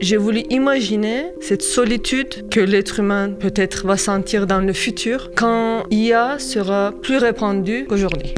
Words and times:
J'ai 0.00 0.16
voulu 0.16 0.42
imaginer 0.50 1.26
cette 1.40 1.62
solitude 1.62 2.48
que 2.50 2.60
l'être 2.60 3.00
humain 3.00 3.30
peut-être 3.30 3.86
va 3.86 3.96
sentir 3.96 4.46
dans 4.46 4.60
le 4.60 4.72
futur 4.72 5.30
quand 5.36 5.84
IA 5.90 6.38
sera 6.38 6.92
plus 7.02 7.16
répandue 7.16 7.86
qu'aujourd'hui. 7.88 8.34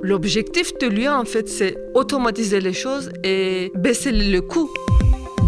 L'objectif 0.00 0.72
de 0.80 0.88
l'IA, 0.88 1.18
en 1.18 1.24
fait, 1.24 1.48
c'est 1.48 1.76
automatiser 1.94 2.60
les 2.60 2.72
choses 2.72 3.10
et 3.24 3.70
baisser 3.74 4.12
le 4.12 4.40
coût. 4.40 4.70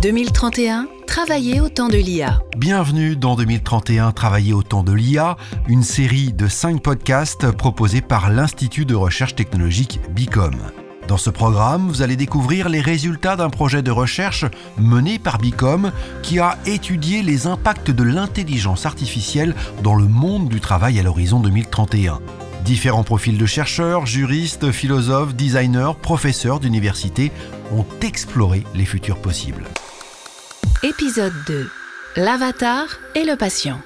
2031, 0.03 0.89
travailler 1.07 1.61
au 1.61 1.69
temps 1.69 1.89
de 1.89 1.97
l'IA. 1.97 2.41
Bienvenue 2.57 3.17
dans 3.17 3.37
2031, 3.37 4.13
travailler 4.13 4.53
au 4.53 4.63
temps 4.63 4.83
de 4.83 4.93
l'IA, 4.93 5.37
une 5.69 5.83
série 5.83 6.33
de 6.33 6.47
5 6.47 6.83
podcasts 6.83 7.51
proposés 7.51 8.01
par 8.01 8.31
l'Institut 8.31 8.87
de 8.87 8.95
recherche 8.95 9.35
technologique 9.35 10.01
BICOM. 10.11 10.57
Dans 11.11 11.17
ce 11.17 11.31
programme, 11.31 11.89
vous 11.89 12.03
allez 12.03 12.15
découvrir 12.15 12.69
les 12.69 12.81
résultats 12.81 13.35
d'un 13.35 13.51
projet 13.51 13.83
de 13.83 13.91
recherche 13.91 14.45
mené 14.79 15.19
par 15.19 15.39
Bicom 15.39 15.91
qui 16.23 16.39
a 16.39 16.57
étudié 16.67 17.23
les 17.23 17.49
impacts 17.49 17.91
de 17.91 18.05
l'intelligence 18.05 18.87
artificielle 18.87 19.57
dans 19.83 19.97
le 19.97 20.05
monde 20.05 20.49
du 20.49 20.61
travail 20.61 21.01
à 21.01 21.03
l'horizon 21.03 21.41
2031. 21.41 22.21
Différents 22.65 23.03
profils 23.03 23.37
de 23.37 23.45
chercheurs, 23.45 24.07
juristes, 24.07 24.71
philosophes, 24.71 25.35
designers, 25.35 25.95
professeurs 26.01 26.61
d'université 26.61 27.33
ont 27.73 27.87
exploré 28.03 28.63
les 28.77 28.85
futurs 28.85 29.21
possibles. 29.21 29.65
Épisode 30.85 31.35
2. 31.49 31.69
L'avatar 32.19 32.87
et 33.17 33.25
le 33.25 33.35
patient. 33.35 33.81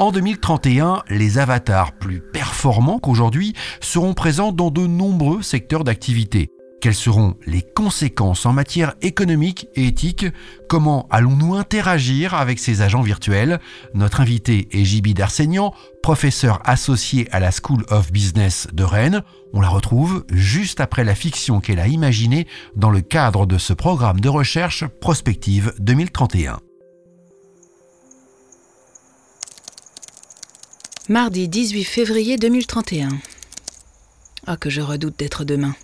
En 0.00 0.10
2031, 0.10 1.04
les 1.10 1.38
avatars 1.38 1.92
plus 1.92 2.20
performants 2.20 2.98
qu'aujourd'hui 2.98 3.54
seront 3.80 4.14
présents 4.14 4.50
dans 4.50 4.72
de 4.72 4.84
nombreux 4.84 5.42
secteurs 5.42 5.84
d'activité. 5.84 6.50
Quelles 6.86 6.94
seront 6.94 7.34
les 7.46 7.62
conséquences 7.62 8.46
en 8.46 8.52
matière 8.52 8.94
économique 9.02 9.66
et 9.74 9.88
éthique 9.88 10.24
Comment 10.68 11.08
allons-nous 11.10 11.56
interagir 11.56 12.34
avec 12.34 12.60
ces 12.60 12.80
agents 12.80 13.02
virtuels? 13.02 13.58
Notre 13.94 14.20
invité 14.20 14.68
est 14.70 14.84
Jibi 14.84 15.12
Darseignan, 15.12 15.74
professeur 16.00 16.60
associé 16.64 17.26
à 17.32 17.40
la 17.40 17.50
School 17.50 17.84
of 17.88 18.12
Business 18.12 18.68
de 18.72 18.84
Rennes. 18.84 19.24
On 19.52 19.60
la 19.60 19.68
retrouve 19.68 20.24
juste 20.30 20.78
après 20.78 21.02
la 21.02 21.16
fiction 21.16 21.58
qu'elle 21.58 21.80
a 21.80 21.88
imaginée 21.88 22.46
dans 22.76 22.92
le 22.92 23.00
cadre 23.00 23.46
de 23.46 23.58
ce 23.58 23.72
programme 23.72 24.20
de 24.20 24.28
recherche 24.28 24.86
Prospective 25.00 25.74
2031. 25.80 26.60
Mardi 31.08 31.48
18 31.48 31.82
février 31.82 32.36
2031. 32.36 33.08
Ah, 34.46 34.56
que 34.56 34.70
je 34.70 34.82
redoute 34.82 35.18
d'être 35.18 35.42
demain. 35.42 35.74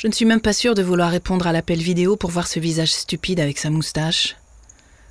Je 0.00 0.06
ne 0.06 0.12
suis 0.12 0.24
même 0.24 0.40
pas 0.40 0.54
sûre 0.54 0.74
de 0.74 0.82
vouloir 0.82 1.10
répondre 1.10 1.46
à 1.46 1.52
l'appel 1.52 1.78
vidéo 1.78 2.16
pour 2.16 2.30
voir 2.30 2.46
ce 2.46 2.58
visage 2.58 2.90
stupide 2.90 3.38
avec 3.38 3.58
sa 3.58 3.68
moustache. 3.68 4.34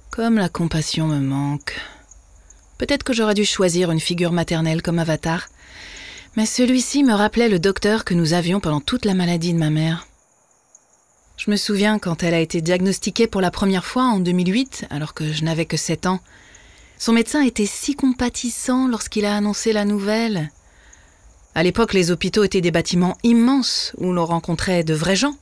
Comme 0.10 0.38
la 0.38 0.50
compassion 0.50 1.06
me 1.06 1.20
manque. 1.20 1.80
Peut-être 2.80 3.04
que 3.04 3.14
j'aurais 3.14 3.36
dû 3.36 3.46
choisir 3.46 3.92
une 3.92 4.00
figure 4.00 4.32
maternelle 4.32 4.82
comme 4.82 4.98
avatar, 4.98 5.48
mais 6.36 6.48
celui-ci 6.48 7.04
me 7.04 7.14
rappelait 7.14 7.50
le 7.50 7.60
docteur 7.60 8.04
que 8.04 8.16
nous 8.16 8.34
avions 8.34 8.60
pendant 8.60 8.82
toute 8.82 9.06
la 9.06 9.14
maladie 9.14 9.54
de 9.54 9.60
ma 9.60 9.70
mère. 9.70 10.08
Je 11.38 11.52
me 11.52 11.56
souviens 11.56 12.00
quand 12.00 12.24
elle 12.24 12.34
a 12.34 12.40
été 12.40 12.60
diagnostiquée 12.60 13.28
pour 13.28 13.42
la 13.42 13.52
première 13.52 13.86
fois 13.86 14.06
en 14.06 14.20
2008, 14.20 14.88
alors 14.90 15.14
que 15.14 15.32
je 15.32 15.44
n'avais 15.44 15.68
que 15.68 15.78
7 15.78 16.08
ans. 16.08 16.20
Son 16.98 17.14
médecin 17.14 17.44
était 17.44 17.68
si 17.68 17.94
compatissant 17.94 18.88
lorsqu'il 18.88 19.26
a 19.26 19.38
annoncé 19.38 19.72
la 19.72 19.86
nouvelle. 19.86 20.50
À 21.56 21.64
l'époque, 21.64 21.94
les 21.94 22.12
hôpitaux 22.12 22.44
étaient 22.44 22.62
des 22.62 22.72
bâtiments 22.72 23.18
immenses 23.24 23.94
où 23.98 24.14
l'on 24.14 24.26
rencontrait 24.26 24.84
de 24.84 24.94
vrais 24.94 25.16
gens. 25.16 25.36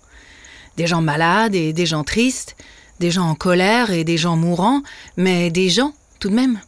Des 0.77 0.87
gens 0.87 1.01
malades 1.01 1.55
et 1.55 1.73
des 1.73 1.85
gens 1.85 2.03
tristes, 2.03 2.55
des 2.99 3.11
gens 3.11 3.29
en 3.29 3.35
colère 3.35 3.91
et 3.91 4.03
des 4.03 4.17
gens 4.17 4.35
mourants, 4.35 4.81
mais 5.17 5.49
des 5.49 5.69
gens 5.69 5.93
tout 6.19 6.29
de 6.29 6.35
même. 6.35 6.59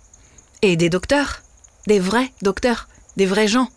Et 0.61 0.75
des 0.75 0.89
docteurs, 0.89 1.41
des 1.87 1.99
vrais 1.99 2.31
docteurs, 2.41 2.87
des 3.17 3.25
vrais 3.25 3.47
gens. 3.47 3.69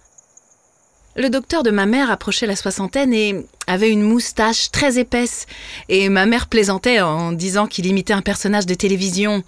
Le 1.15 1.29
docteur 1.29 1.63
de 1.63 1.71
ma 1.71 1.85
mère 1.85 2.11
approchait 2.11 2.47
la 2.47 2.57
soixantaine 2.57 3.13
et 3.13 3.47
avait 3.67 3.91
une 3.91 4.03
moustache 4.03 4.71
très 4.71 4.99
épaisse, 4.99 5.47
et 5.91 6.09
ma 6.09 6.25
mère 6.25 6.47
plaisantait 6.47 7.01
en 7.01 7.33
disant 7.33 7.67
qu'il 7.67 7.87
imitait 7.87 8.15
un 8.15 8.23
personnage 8.23 8.67
de 8.67 8.75
télévision. 8.75 9.45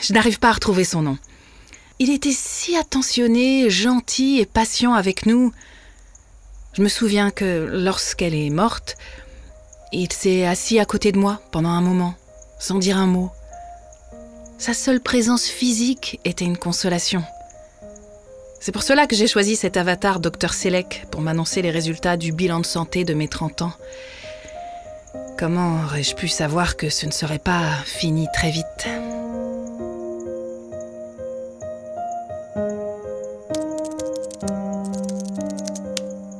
Je 0.00 0.12
n'arrive 0.14 0.38
pas 0.38 0.48
à 0.48 0.52
retrouver 0.52 0.84
son 0.84 1.02
nom. 1.02 1.18
Il 2.00 2.10
était 2.10 2.32
si 2.32 2.76
attentionné, 2.76 3.70
gentil 3.70 4.40
et 4.40 4.46
patient 4.46 4.94
avec 4.94 5.26
nous. 5.26 5.52
Je 6.72 6.82
me 6.82 6.88
souviens 6.88 7.30
que 7.30 7.68
lorsqu'elle 7.70 8.34
est 8.34 8.50
morte, 8.50 8.96
il 9.92 10.12
s'est 10.12 10.44
assis 10.44 10.80
à 10.80 10.86
côté 10.86 11.12
de 11.12 11.18
moi 11.18 11.40
pendant 11.52 11.68
un 11.68 11.80
moment, 11.80 12.14
sans 12.58 12.78
dire 12.78 12.96
un 12.96 13.06
mot. 13.06 13.30
Sa 14.58 14.74
seule 14.74 15.00
présence 15.00 15.46
physique 15.46 16.18
était 16.24 16.44
une 16.44 16.56
consolation. 16.56 17.22
C'est 18.60 18.72
pour 18.72 18.82
cela 18.82 19.06
que 19.06 19.14
j'ai 19.14 19.28
choisi 19.28 19.54
cet 19.54 19.76
avatar 19.76 20.18
Dr 20.18 20.52
Selec 20.52 21.06
pour 21.12 21.20
m'annoncer 21.20 21.62
les 21.62 21.70
résultats 21.70 22.16
du 22.16 22.32
bilan 22.32 22.58
de 22.58 22.66
santé 22.66 23.04
de 23.04 23.14
mes 23.14 23.28
30 23.28 23.62
ans. 23.62 23.72
Comment 25.38 25.84
aurais-je 25.84 26.14
pu 26.14 26.26
savoir 26.26 26.76
que 26.76 26.90
ce 26.90 27.06
ne 27.06 27.12
serait 27.12 27.38
pas 27.38 27.70
fini 27.84 28.26
très 28.34 28.50
vite? 28.50 28.88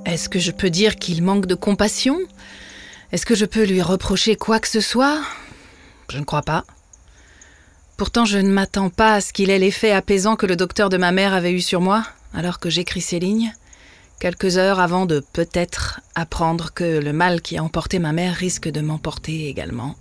Est-ce 0.07 0.29
que 0.29 0.39
je 0.39 0.53
peux 0.53 0.71
dire 0.71 0.97
qu'il 0.97 1.23
manque 1.23 1.47
de 1.47 1.55
compassion? 1.55 2.19
Est-ce 3.13 3.27
que 3.27 3.35
je 3.35 3.45
peux 3.45 3.65
lui 3.65 3.83
reprocher 3.83 4.37
quoi 4.37 4.61
que 4.61 4.69
ce 4.69 4.81
soit? 4.81 5.21
Je 6.09 6.19
ne 6.19 6.25
crois 6.25 6.43
pas. 6.43 6.65
Pourtant, 7.97 8.25
je 8.25 8.39
ne 8.39 8.51
m'attends 8.51 8.91
pas 8.91 9.15
à 9.15 9.21
ce 9.21 9.33
qu'il 9.33 9.51
ait 9.51 9.59
l'effet 9.59 9.93
apaisant 9.93 10.37
que 10.37 10.47
le 10.47 10.57
docteur 10.57 10.89
de 10.89 10.97
ma 10.97 11.13
mère 11.13 11.33
avait 11.33 11.53
eu 11.53 11.61
sur 11.61 11.81
moi, 11.81 12.05
alors 12.33 12.59
que 12.59 12.71
j'écris 12.71 13.01
ces 13.01 13.21
lignes, 13.21 13.53
quelques 14.21 14.57
heures 14.57 14.81
avant 14.81 15.07
de 15.07 15.21
peut-être 15.33 16.01
apprendre 16.15 16.73
que 16.73 16.99
le 16.99 17.13
mal 17.13 17.41
qui 17.41 17.57
a 17.57 17.63
emporté 17.63 17.99
ma 17.99 18.13
mère 18.13 18.35
risque 18.35 18.69
de 18.69 18.81
m'emporter 18.81 19.49
également. 19.49 19.95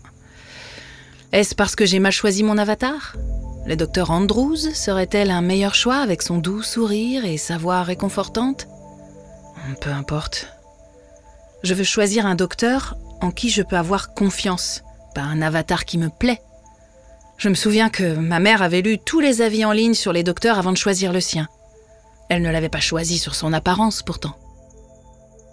Est-ce 1.31 1.55
parce 1.55 1.75
que 1.75 1.85
j'ai 1.85 1.99
mal 1.99 2.11
choisi 2.11 2.43
mon 2.43 2.57
avatar? 2.57 3.15
Le 3.65 3.75
docteur 3.77 4.11
Andrews 4.11 4.57
serait-elle 4.57 5.31
un 5.31 5.41
meilleur 5.41 5.73
choix 5.73 5.97
avec 5.97 6.21
son 6.21 6.37
doux 6.37 6.61
sourire 6.61 7.23
et 7.23 7.37
sa 7.37 7.57
voix 7.57 7.83
réconfortante? 7.83 8.67
Peu 9.79 9.89
importe. 9.89 10.47
Je 11.63 11.73
veux 11.73 11.85
choisir 11.85 12.25
un 12.25 12.35
docteur 12.35 12.97
en 13.21 13.31
qui 13.31 13.49
je 13.49 13.61
peux 13.61 13.77
avoir 13.77 14.13
confiance, 14.13 14.83
pas 15.15 15.21
un 15.21 15.41
avatar 15.41 15.85
qui 15.85 15.97
me 15.97 16.09
plaît. 16.09 16.41
Je 17.37 17.47
me 17.47 17.55
souviens 17.55 17.89
que 17.89 18.15
ma 18.15 18.39
mère 18.39 18.61
avait 18.61 18.81
lu 18.81 18.99
tous 18.99 19.21
les 19.21 19.41
avis 19.41 19.63
en 19.63 19.71
ligne 19.71 19.93
sur 19.93 20.11
les 20.11 20.23
docteurs 20.23 20.57
avant 20.57 20.73
de 20.73 20.77
choisir 20.77 21.13
le 21.13 21.21
sien. 21.21 21.47
Elle 22.29 22.41
ne 22.41 22.51
l'avait 22.51 22.67
pas 22.67 22.81
choisi 22.81 23.17
sur 23.17 23.33
son 23.33 23.53
apparence 23.53 24.03
pourtant. 24.03 24.35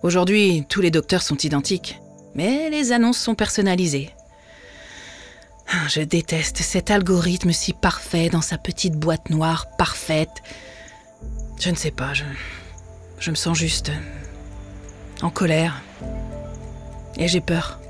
Aujourd'hui, 0.03 0.65
tous 0.69 0.81
les 0.81 0.91
docteurs 0.91 1.23
sont 1.23 1.37
identiques, 1.37 2.01
mais 2.35 2.71
les 2.71 2.91
annonces 2.91 3.19
sont 3.19 3.37
personnalisées. 3.37 4.11
Je 5.89 6.01
déteste 6.01 6.59
cet 6.59 6.91
algorithme 6.91 7.53
si 7.53 7.73
parfait 7.73 8.29
dans 8.29 8.41
sa 8.41 8.59
petite 8.59 8.95
boîte 8.95 9.31
noire 9.31 9.67
parfaite. 9.77 10.43
Je 11.61 11.71
ne 11.71 11.77
sais 11.77 11.91
pas, 11.91 12.15
je, 12.15 12.25
je 13.19 13.31
me 13.31 13.37
sens 13.37 13.57
juste 13.57 13.93
en 15.23 15.31
colère. 15.31 15.83
Et 17.17 17.29
j'ai 17.29 17.41
peur. 17.41 17.81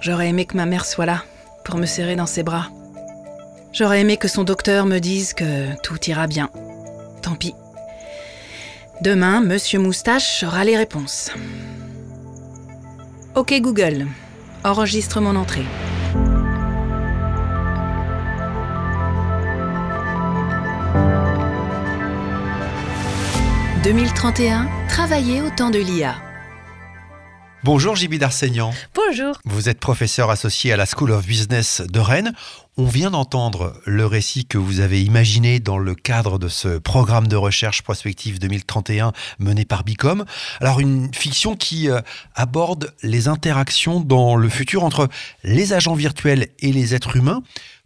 J'aurais 0.00 0.28
aimé 0.28 0.44
que 0.44 0.56
ma 0.56 0.66
mère 0.66 0.84
soit 0.84 1.06
là 1.06 1.24
pour 1.64 1.76
me 1.76 1.86
serrer 1.86 2.16
dans 2.16 2.26
ses 2.26 2.42
bras. 2.42 2.68
J'aurais 3.72 4.00
aimé 4.00 4.16
que 4.16 4.28
son 4.28 4.44
docteur 4.44 4.86
me 4.86 4.98
dise 4.98 5.34
que 5.34 5.74
tout 5.82 5.98
ira 6.06 6.26
bien. 6.26 6.50
Tant 7.22 7.34
pis. 7.34 7.54
Demain, 9.00 9.40
Monsieur 9.40 9.80
Moustache 9.80 10.44
aura 10.44 10.64
les 10.64 10.76
réponses. 10.76 11.30
Ok 13.34 13.52
Google, 13.60 14.06
enregistre 14.62 15.20
mon 15.20 15.34
entrée. 15.34 15.64
2031, 23.84 24.66
travailler 24.88 25.42
au 25.42 25.50
temps 25.50 25.68
de 25.68 25.78
l'IA. 25.78 26.14
Bonjour 27.64 27.94
Jibi 27.94 28.18
Darseignan. 28.18 28.72
Bonjour. 28.94 29.38
Vous 29.44 29.68
êtes 29.68 29.78
professeur 29.78 30.30
associé 30.30 30.72
à 30.72 30.78
la 30.78 30.86
School 30.86 31.10
of 31.10 31.26
Business 31.26 31.82
de 31.86 32.00
Rennes. 32.00 32.32
On 32.78 32.86
vient 32.86 33.10
d'entendre 33.10 33.74
le 33.84 34.06
récit 34.06 34.46
que 34.46 34.56
vous 34.56 34.80
avez 34.80 35.02
imaginé 35.02 35.60
dans 35.60 35.76
le 35.76 35.94
cadre 35.94 36.38
de 36.38 36.48
ce 36.48 36.78
programme 36.78 37.28
de 37.28 37.36
recherche 37.36 37.82
prospective 37.82 38.38
2031 38.38 39.12
mené 39.38 39.66
par 39.66 39.84
Bicom. 39.84 40.24
Alors 40.60 40.80
une 40.80 41.12
fiction 41.12 41.54
qui 41.54 41.90
euh, 41.90 42.00
aborde 42.34 42.94
les 43.02 43.28
interactions 43.28 44.00
dans 44.00 44.34
le 44.34 44.48
futur 44.48 44.82
entre 44.82 45.10
les 45.42 45.74
agents 45.74 45.94
virtuels 45.94 46.48
et 46.60 46.72
les 46.72 46.94
êtres 46.94 47.16
humains. 47.16 47.42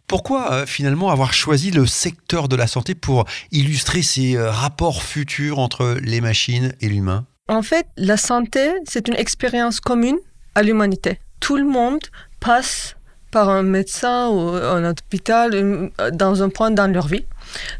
Pourquoi 0.09 0.51
euh, 0.51 0.65
finalement 0.65 1.11
avoir 1.11 1.33
choisi 1.33 1.69
le 1.69 1.85
secteur 1.85 2.47
de 2.47 2.55
la 2.55 2.65
santé 2.65 2.95
pour 2.95 3.25
illustrer 3.51 4.01
ces 4.01 4.35
euh, 4.35 4.49
rapports 4.49 5.03
futurs 5.03 5.59
entre 5.59 5.99
les 6.01 6.19
machines 6.19 6.73
et 6.81 6.89
l'humain? 6.89 7.27
En 7.47 7.61
fait, 7.61 7.85
la 7.95 8.17
santé, 8.17 8.71
c'est 8.85 9.07
une 9.07 9.13
expérience 9.13 9.79
commune 9.79 10.17
à 10.55 10.63
l'humanité. 10.63 11.19
tout 11.39 11.57
le 11.57 11.65
monde 11.65 12.01
passe 12.39 12.95
par 13.29 13.49
un 13.49 13.61
médecin 13.61 14.29
ou 14.29 14.39
un 14.49 14.83
hôpital 14.89 15.53
euh, 15.53 15.89
dans 16.11 16.41
un 16.41 16.49
point 16.49 16.71
dans 16.71 16.91
leur 16.91 17.07
vie. 17.07 17.25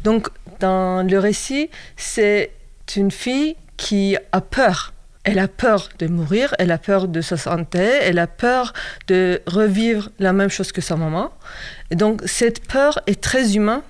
Donc, 0.04 0.28
dans 0.60 1.04
le 1.04 1.18
récit, 1.18 1.68
c'est 1.96 2.52
une 2.94 3.10
fille 3.10 3.56
qui 3.76 4.16
a 4.30 4.40
peur. 4.40 4.94
Elle 5.24 5.38
a 5.38 5.48
peur 5.48 5.90
de 5.98 6.06
mourir, 6.06 6.54
elle 6.58 6.70
a 6.70 6.78
peur 6.78 7.06
de 7.06 7.20
sa 7.20 7.36
santé, 7.36 7.78
elle 7.78 8.18
a 8.18 8.26
peur 8.26 8.72
de 9.06 9.42
revivre 9.46 10.08
la 10.18 10.32
même 10.32 10.48
chose 10.48 10.72
que 10.72 10.80
sa 10.80 10.96
maman. 10.96 11.30
Et 11.90 11.96
donc, 11.96 12.22
cette 12.24 12.66
peur 12.66 12.98
est 13.06 13.20
très 13.20 13.54
humaine. 13.54 13.82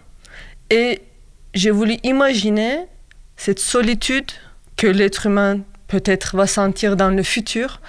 Et 0.70 1.02
j'ai 1.54 1.70
voulu 1.70 1.98
imaginer 2.02 2.86
cette 3.36 3.60
solitude 3.60 4.30
que 4.76 4.86
l'être 4.86 5.26
humain 5.26 5.60
peut-être 5.86 6.36
va 6.36 6.46
sentir 6.46 6.96
dans 6.96 7.10
le 7.10 7.22
futur 7.22 7.80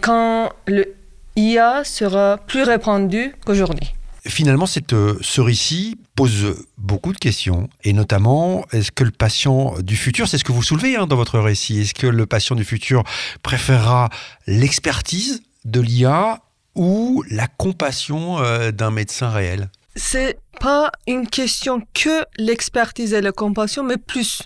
quand 0.00 0.50
le 0.66 0.94
IA 1.36 1.84
sera 1.84 2.38
plus 2.46 2.62
répandu 2.62 3.34
qu'aujourd'hui. 3.44 3.94
Finalement, 4.26 4.64
euh, 4.92 5.14
ce 5.20 5.40
récit 5.40 5.98
pose 6.16 6.64
beaucoup 6.78 7.12
de 7.12 7.18
questions, 7.18 7.68
et 7.82 7.92
notamment, 7.92 8.64
est-ce 8.72 8.90
que 8.90 9.04
le 9.04 9.10
patient 9.10 9.74
du 9.80 9.96
futur, 9.96 10.28
c'est 10.28 10.38
ce 10.38 10.44
que 10.44 10.52
vous 10.52 10.62
soulevez 10.62 10.96
hein, 10.96 11.06
dans 11.06 11.16
votre 11.16 11.38
récit, 11.38 11.80
est-ce 11.80 11.92
que 11.92 12.06
le 12.06 12.24
patient 12.24 12.56
du 12.56 12.64
futur 12.64 13.04
préférera 13.42 14.08
l'expertise 14.46 15.42
de 15.66 15.80
l'IA 15.80 16.40
ou 16.74 17.22
la 17.30 17.46
compassion 17.48 18.38
euh, 18.38 18.70
d'un 18.70 18.90
médecin 18.90 19.28
réel? 19.28 19.68
C'est 19.94 20.38
pas 20.58 20.90
une 21.06 21.28
question 21.28 21.82
que 21.92 22.24
l'expertise 22.38 23.12
et 23.12 23.20
la 23.20 23.32
compassion, 23.32 23.82
mais 23.82 23.98
plus. 23.98 24.42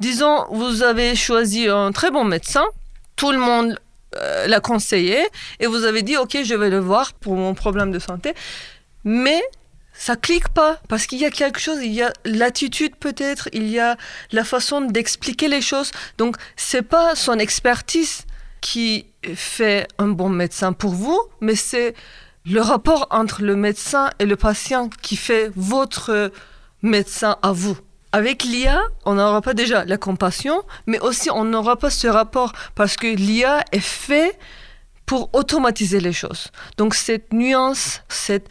Disons, 0.00 0.44
vous 0.50 0.82
avez 0.82 1.16
choisi 1.16 1.68
un 1.68 1.92
très 1.92 2.10
bon 2.10 2.24
médecin, 2.24 2.64
tout 3.16 3.32
le 3.32 3.38
monde 3.38 3.78
euh, 4.16 4.46
l'a 4.46 4.60
conseillé, 4.60 5.18
et 5.60 5.66
vous 5.66 5.84
avez 5.84 6.02
dit, 6.02 6.16
OK, 6.16 6.36
je 6.44 6.54
vais 6.54 6.70
le 6.70 6.78
voir 6.78 7.14
pour 7.14 7.34
mon 7.34 7.54
problème 7.54 7.90
de 7.90 7.98
santé, 7.98 8.34
mais 9.04 9.42
ça 9.92 10.16
clique 10.16 10.48
pas 10.48 10.80
parce 10.88 11.06
qu'il 11.06 11.18
y 11.18 11.24
a 11.24 11.30
quelque 11.30 11.60
chose, 11.60 11.78
il 11.82 11.92
y 11.92 12.02
a 12.02 12.12
l'attitude 12.24 12.96
peut-être, 12.96 13.48
il 13.52 13.68
y 13.68 13.78
a 13.78 13.96
la 14.32 14.44
façon 14.44 14.80
d'expliquer 14.80 15.48
les 15.48 15.60
choses. 15.60 15.92
Donc 16.18 16.36
c'est 16.56 16.82
pas 16.82 17.14
son 17.14 17.38
expertise 17.38 18.24
qui 18.60 19.06
fait 19.34 19.86
un 19.98 20.08
bon 20.08 20.28
médecin 20.28 20.72
pour 20.72 20.94
vous, 20.94 21.20
mais 21.40 21.54
c'est 21.54 21.94
le 22.44 22.60
rapport 22.60 23.06
entre 23.10 23.42
le 23.42 23.56
médecin 23.56 24.10
et 24.18 24.26
le 24.26 24.36
patient 24.36 24.88
qui 24.88 25.16
fait 25.16 25.50
votre 25.54 26.32
médecin 26.82 27.36
à 27.42 27.52
vous. 27.52 27.78
Avec 28.12 28.44
l'IA, 28.44 28.80
on 29.04 29.14
n'aura 29.14 29.40
pas 29.42 29.54
déjà 29.54 29.84
la 29.84 29.96
compassion, 29.96 30.62
mais 30.86 31.00
aussi 31.00 31.30
on 31.30 31.44
n'aura 31.44 31.76
pas 31.76 31.90
ce 31.90 32.06
rapport 32.06 32.52
parce 32.74 32.96
que 32.96 33.06
l'IA 33.06 33.64
est 33.72 33.80
fait 33.80 34.38
pour 35.06 35.30
automatiser 35.34 36.00
les 36.00 36.12
choses. 36.12 36.48
Donc 36.76 36.94
cette 36.94 37.32
nuance, 37.32 38.02
cette 38.08 38.48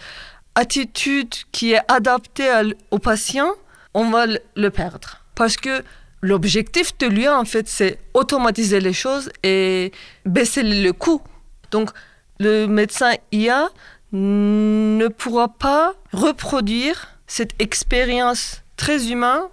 attitude 0.56 1.34
qui 1.52 1.74
est 1.74 1.82
adaptée 1.88 2.50
au 2.92 3.00
patient, 3.00 3.52
on 3.94 4.10
va 4.10 4.26
le 4.56 4.70
perdre. 4.70 5.22
Parce 5.36 5.58
que 5.58 5.84
l'objectif 6.22 6.98
de 6.98 7.08
l'IA, 7.08 7.38
en 7.38 7.46
fait, 7.46 7.68
c'est 7.68 8.00
automatiser 8.14 8.80
les 8.80 8.94
choses 8.94 9.30
et 9.44 9.92
baisser 10.26 10.64
le 10.64 10.92
coût. 10.92 11.22
Donc 11.72 11.90
le 12.40 12.68
médecin 12.68 13.14
IA 13.32 13.70
ne 14.12 15.08
pourra 15.08 15.48
pas 15.48 15.94
reproduire 16.12 17.08
cette 17.26 17.60
expérience 17.60 18.62
très 18.78 19.12
humain 19.12 19.50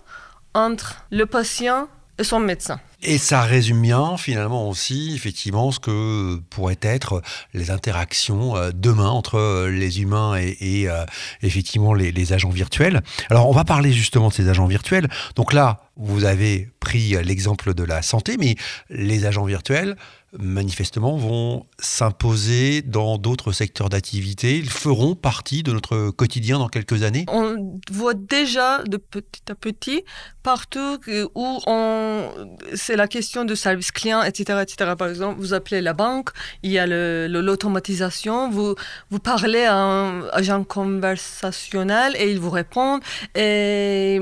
entre 0.55 1.05
le 1.11 1.25
patient 1.25 1.89
et. 2.23 2.73
Et 3.03 3.17
ça 3.17 3.43
résume 3.43 3.81
bien 3.81 4.19
finalement 4.19 4.69
aussi 4.69 5.15
effectivement 5.15 5.73
ce 5.73 5.81
que 5.81 6.37
pourraient 6.51 6.79
être 6.83 7.23
les 7.55 7.71
interactions 7.71 8.57
euh, 8.57 8.73
demain 8.75 9.09
entre 9.09 9.39
euh, 9.39 9.71
les 9.71 10.03
humains 10.03 10.37
et, 10.37 10.89
euh, 10.89 11.05
effectivement 11.43 11.95
les, 11.95 12.33
agents 12.33 12.51
virtuels. 12.51 13.01
Alors 13.31 13.49
on 13.49 13.53
va 13.53 13.65
parler 13.65 13.93
justement 13.93 14.29
de 14.29 14.35
ces 14.35 14.49
agents 14.49 14.67
virtuels. 14.67 15.09
Donc 15.35 15.55
là, 15.55 15.81
vous 15.97 16.25
avez 16.25 16.69
pris 16.81 17.17
l'exemple 17.25 17.73
de 17.73 17.85
la 17.85 18.03
santé, 18.03 18.37
mais 18.39 18.57
les 18.91 19.25
agents 19.25 19.45
virtuels, 19.45 19.97
manifestement, 20.39 21.17
vont 21.17 21.67
s'imposer 21.79 22.83
dans 22.83 23.19
d'autres 23.19 23.53
secteurs 23.53 23.89
d'activité. 23.89 24.59
Ils 24.59 24.71
feront 24.71 25.15
partie 25.15 25.63
de 25.63 25.73
notre 25.73 26.11
quotidien 26.11 26.59
dans 26.59 26.69
quelques 26.69 27.03
années. 27.03 27.25
On 27.29 27.81
voit 27.91 28.15
déjà 28.15 28.83
de 28.85 28.97
petit 28.97 29.43
à 29.51 29.55
petit 29.55 30.05
partout 30.43 30.99
où 31.35 31.61
on, 31.67 32.29
c'est 32.75 32.97
la 32.97 33.09
question 33.09 33.45
de 33.45 33.55
service 33.55 33.91
client, 33.91 34.23
etc., 34.23 34.61
etc. 34.63 34.93
Par 34.97 35.09
exemple, 35.09 35.41
vous 35.41 35.53
appelez 35.53 35.81
la 35.81 35.93
banque, 35.93 36.31
il 36.63 36.71
y 36.71 36.79
a 36.79 36.87
l'automatisation, 36.87 38.51
vous, 38.51 38.75
vous 39.11 39.19
parlez 39.19 39.65
à 39.65 39.77
un 39.77 40.29
agent 40.29 40.65
conversationnel 40.65 42.15
et 42.17 42.31
il 42.31 42.39
vous 42.39 42.51
répond. 42.51 43.01
Et 43.35 44.21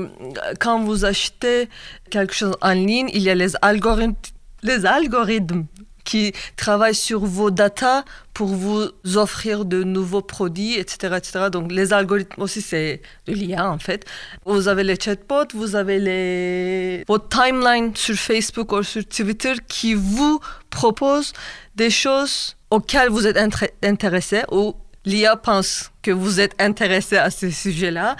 quand 0.59 0.83
vous 0.83 1.05
achetez 1.05 1.69
quelque 2.09 2.33
chose 2.33 2.55
en 2.61 2.73
ligne, 2.73 3.09
il 3.13 3.21
y 3.21 3.29
a 3.29 3.35
les 3.35 3.53
algorithmes, 3.61 4.15
les 4.63 4.85
algorithmes 4.85 5.65
qui 6.09 6.33
travaillent 6.55 6.95
sur 6.95 7.19
vos 7.23 7.51
datas 7.51 8.03
pour 8.33 8.47
vous 8.47 8.89
offrir 9.15 9.63
de 9.63 9.83
nouveaux 9.83 10.23
produits, 10.23 10.73
etc. 10.73 11.17
etc. 11.17 11.31
Donc 11.51 11.71
les 11.71 11.93
algorithmes 11.93 12.41
aussi, 12.41 12.61
c'est 12.61 13.01
de 13.27 13.33
l'IA 13.33 13.69
en 13.69 13.77
fait. 13.77 14.05
Vous 14.43 14.67
avez 14.67 14.83
les 14.83 14.99
chatbots, 14.99 15.53
vous 15.53 15.75
avez 15.75 15.99
les... 15.99 17.03
votre 17.07 17.29
timeline 17.29 17.95
sur 17.95 18.15
Facebook 18.15 18.71
ou 18.71 18.81
sur 18.81 19.05
Twitter 19.05 19.53
qui 19.67 19.93
vous 19.93 20.39
propose 20.71 21.31
des 21.75 21.91
choses 21.91 22.55
auxquelles 22.71 23.09
vous 23.09 23.27
êtes 23.27 23.37
intéressé 23.83 24.41
ou 24.51 24.73
l'IA 25.05 25.35
pense 25.35 25.91
que 26.01 26.11
vous 26.11 26.39
êtes 26.39 26.59
intéressé 26.59 27.17
à 27.17 27.29
ce 27.29 27.51
sujet-là. 27.51 28.15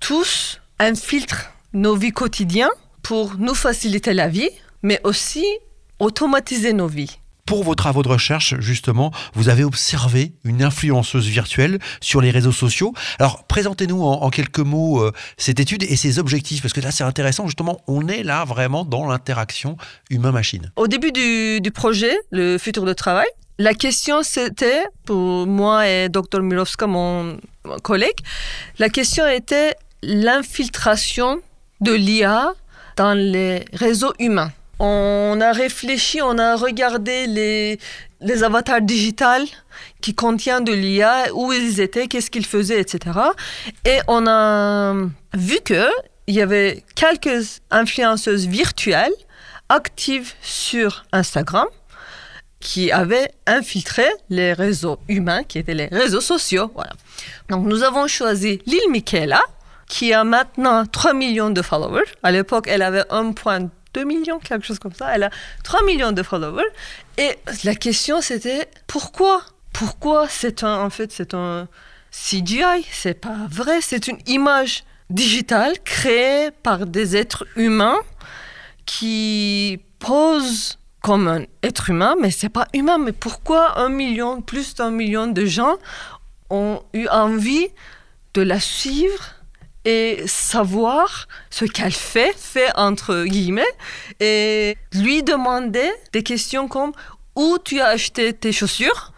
Tous 0.00 0.60
infiltrent 0.78 1.50
nos 1.74 1.94
vies 1.94 2.12
quotidiennes 2.12 2.78
pour 3.02 3.36
nous 3.36 3.54
faciliter 3.54 4.14
la 4.14 4.28
vie, 4.28 4.50
mais 4.82 4.98
aussi 5.04 5.44
automatiser 5.98 6.72
nos 6.72 6.88
vies 6.88 7.18
pour 7.46 7.64
vos 7.64 7.74
travaux 7.74 8.02
de 8.02 8.08
recherche, 8.08 8.54
justement, 8.60 9.12
vous 9.34 9.48
avez 9.48 9.64
observé 9.64 10.32
une 10.44 10.62
influenceuse 10.62 11.26
virtuelle 11.26 11.78
sur 12.00 12.20
les 12.20 12.30
réseaux 12.30 12.52
sociaux. 12.52 12.94
Alors, 13.18 13.44
présentez-nous 13.44 14.02
en, 14.02 14.30
quelques 14.30 14.60
mots 14.60 15.02
euh, 15.02 15.12
cette 15.36 15.60
étude 15.60 15.82
et 15.82 15.96
ses 15.96 16.18
objectifs, 16.18 16.62
parce 16.62 16.72
que 16.72 16.80
là, 16.80 16.90
c'est 16.90 17.04
intéressant, 17.04 17.46
justement, 17.46 17.80
on 17.86 18.08
est 18.08 18.22
là 18.22 18.44
vraiment 18.44 18.84
dans 18.84 19.06
l'interaction 19.06 19.76
humain-machine. 20.10 20.72
Au 20.76 20.86
début 20.86 21.12
du, 21.12 21.70
projet, 21.70 22.16
le 22.30 22.58
futur 22.58 22.84
de 22.84 22.92
travail, 22.92 23.26
la 23.58 23.74
question, 23.74 24.22
c'était, 24.22 24.84
pour 25.04 25.46
moi 25.46 25.88
et 25.88 26.08
Dr. 26.08 26.40
Mirovska, 26.40 26.86
mon, 26.86 27.38
mon 27.64 27.78
collègue, 27.82 28.18
la 28.78 28.88
question 28.88 29.26
était 29.28 29.74
l'infiltration 30.02 31.40
de 31.80 31.92
l'IA 31.92 32.52
dans 32.96 33.14
les 33.14 33.64
réseaux 33.72 34.12
humains. 34.18 34.52
On 34.78 35.38
a 35.40 35.52
réfléchi, 35.52 36.20
on 36.22 36.38
a 36.38 36.56
regardé 36.56 37.26
les, 37.26 38.42
avatars 38.42 38.80
digitales 38.80 39.46
qui 40.00 40.14
contiennent 40.14 40.64
de 40.64 40.72
l'IA, 40.72 41.26
où 41.34 41.52
ils 41.52 41.80
étaient, 41.80 42.08
qu'est-ce 42.08 42.30
qu'ils 42.30 42.46
faisaient, 42.46 42.80
etc. 42.80 43.18
Et 43.84 43.98
on 44.08 44.26
a 44.26 44.94
vu 45.34 45.58
qu'il 45.64 45.86
y 46.28 46.40
avait 46.40 46.84
quelques 46.94 47.60
influenceuses 47.70 48.46
virtuelles 48.46 49.14
actives 49.68 50.32
sur 50.42 51.04
Instagram 51.12 51.66
qui 52.60 52.90
avaient 52.90 53.30
infiltré 53.46 54.06
les 54.30 54.54
réseaux 54.54 54.98
humains, 55.08 55.44
qui 55.44 55.58
étaient 55.58 55.74
les 55.74 55.86
réseaux 55.86 56.22
sociaux. 56.22 56.72
Donc 57.50 57.66
nous 57.66 57.82
avons 57.82 58.06
choisi 58.06 58.60
Lil 58.66 58.80
Michaela, 58.90 59.42
qui 59.86 60.14
a 60.14 60.24
maintenant 60.24 60.86
3 60.86 61.12
millions 61.12 61.50
de 61.50 61.60
followers. 61.60 62.08
À 62.22 62.32
l'époque, 62.32 62.66
elle 62.68 62.82
avait 62.82 63.02
1,2 63.02 63.68
2 63.94 64.04
millions, 64.04 64.38
quelque 64.38 64.66
chose 64.66 64.78
comme 64.78 64.92
ça. 64.92 65.14
Elle 65.14 65.24
a 65.24 65.30
3 65.62 65.84
millions 65.84 66.12
de 66.12 66.22
followers. 66.22 66.64
Et 67.16 67.38
la 67.64 67.74
question, 67.74 68.20
c'était 68.20 68.68
pourquoi? 68.86 69.42
Pourquoi 69.72 70.28
c'est 70.28 70.62
un, 70.62 70.82
en 70.82 70.90
fait, 70.90 71.10
c'est 71.12 71.34
un 71.34 71.68
CGI 72.10 72.86
C'est 72.90 73.20
pas 73.20 73.46
vrai, 73.50 73.80
c'est 73.80 74.06
une 74.08 74.18
image 74.26 74.84
digitale 75.10 75.74
créée 75.84 76.50
par 76.62 76.86
des 76.86 77.16
êtres 77.16 77.46
humains 77.56 77.98
qui 78.86 79.80
posent 79.98 80.78
comme 81.00 81.28
un 81.28 81.44
être 81.62 81.90
humain, 81.90 82.14
mais 82.20 82.30
c'est 82.30 82.48
pas 82.48 82.66
humain. 82.72 82.98
Mais 82.98 83.12
pourquoi 83.12 83.78
un 83.78 83.88
million, 83.88 84.40
plus 84.40 84.74
d'un 84.74 84.90
million 84.90 85.26
de 85.26 85.44
gens 85.44 85.76
ont 86.50 86.82
eu 86.92 87.06
envie 87.08 87.68
de 88.34 88.42
la 88.42 88.60
suivre 88.60 89.34
et 89.84 90.22
savoir 90.26 91.28
ce 91.50 91.64
qu'elle 91.64 91.92
fait, 91.92 92.34
fait 92.36 92.70
entre 92.76 93.24
guillemets, 93.24 93.62
et 94.20 94.76
lui 94.92 95.22
demander 95.22 95.90
des 96.12 96.22
questions 96.22 96.68
comme 96.68 96.92
où 97.36 97.58
tu 97.62 97.80
as 97.80 97.88
acheté 97.88 98.32
tes 98.32 98.52
chaussures, 98.52 99.12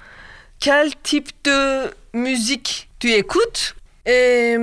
quel 0.59 0.95
type 1.03 1.31
de 1.45 1.91
musique 2.15 2.89
tu 2.99 3.13
écoutes, 3.13 3.77
et 4.07 4.57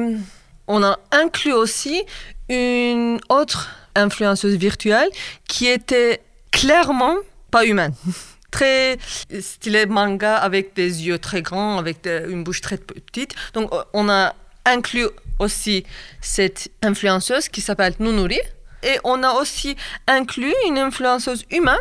on 0.68 0.84
a 0.84 1.00
inclus 1.12 1.54
aussi 1.54 2.04
une 2.50 3.20
autre 3.30 3.70
influenceuse 3.96 4.56
virtuelle 4.56 5.10
qui 5.48 5.68
était 5.68 6.22
clairement 6.52 7.16
pas 7.52 7.66
humaine. 7.66 7.94
très 8.52 9.00
stylé 9.42 9.88
manga 9.88 10.36
avec 10.36 10.76
des 10.76 11.08
yeux 11.08 11.18
très 11.18 11.42
grands, 11.42 11.80
avec 11.80 12.06
une 12.06 12.44
bouche 12.44 12.62
très 12.62 12.78
petite. 12.78 13.34
Donc 13.54 13.72
on 13.94 14.10
a 14.10 14.36
inclus 14.66 15.08
aussi 15.44 15.86
cette 16.22 16.70
influenceuse 16.82 17.50
qui 17.50 17.62
s'appelle 17.62 17.94
Nunuri. 18.00 18.40
Et 18.84 18.98
on 19.04 19.24
a 19.24 19.34
aussi 19.34 19.76
inclus 20.08 20.54
une 20.68 20.78
influenceuse 20.78 21.46
humaine 21.52 21.76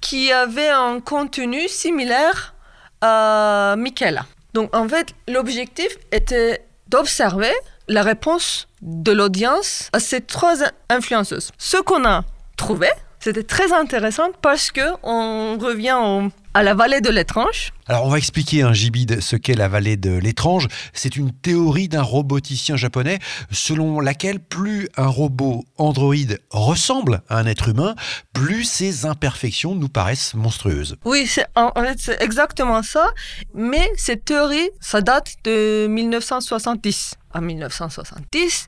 qui 0.00 0.32
avait 0.32 0.68
un 0.68 1.00
contenu 1.00 1.68
similaire 1.68 2.54
à 3.00 3.74
Michaela. 3.76 4.24
Donc 4.54 4.74
en 4.74 4.88
fait, 4.88 5.14
l'objectif 5.28 5.96
était 6.12 6.64
d'observer 6.88 7.52
la 7.88 8.02
réponse 8.02 8.68
de 8.82 9.12
l'audience 9.12 9.90
à 9.92 10.00
ces 10.00 10.20
trois 10.20 10.56
influenceuses. 10.88 11.50
Ce 11.58 11.76
qu'on 11.76 12.04
a 12.04 12.24
trouvé, 12.56 12.88
c'était 13.18 13.42
très 13.42 13.72
intéressant 13.72 14.30
parce 14.40 14.70
que 14.70 14.80
on 15.02 15.58
revient 15.58 16.30
à 16.54 16.62
la 16.62 16.74
vallée 16.74 17.00
de 17.00 17.10
l'étrange. 17.10 17.72
Alors 17.86 18.06
on 18.06 18.10
va 18.10 18.18
expliquer 18.18 18.62
un 18.62 18.72
Gibide 18.72 19.20
ce 19.20 19.36
qu'est 19.36 19.54
la 19.54 19.68
vallée 19.68 19.96
de 19.96 20.10
l'étrange. 20.10 20.68
C'est 20.92 21.16
une 21.16 21.32
théorie 21.32 21.88
d'un 21.88 22.02
roboticien 22.02 22.76
japonais 22.76 23.18
selon 23.50 24.00
laquelle 24.00 24.40
plus 24.40 24.88
un 24.96 25.06
robot 25.06 25.64
androïde 25.78 26.40
ressemble 26.50 27.22
à 27.28 27.38
un 27.38 27.46
être 27.46 27.68
humain, 27.68 27.94
plus 28.32 28.64
ses 28.64 29.06
imperfections 29.06 29.74
nous 29.74 29.88
paraissent 29.88 30.34
monstrueuses. 30.34 30.96
Oui, 31.04 31.26
c'est 31.26 31.46
en 31.54 31.72
fait 31.74 31.98
c'est 31.98 32.22
exactement 32.22 32.82
ça, 32.82 33.10
mais 33.54 33.88
cette 33.96 34.24
théorie 34.24 34.70
ça 34.80 35.00
date 35.00 35.36
de 35.44 35.86
1970. 35.88 37.14
En 37.32 37.40
1970, 37.42 38.66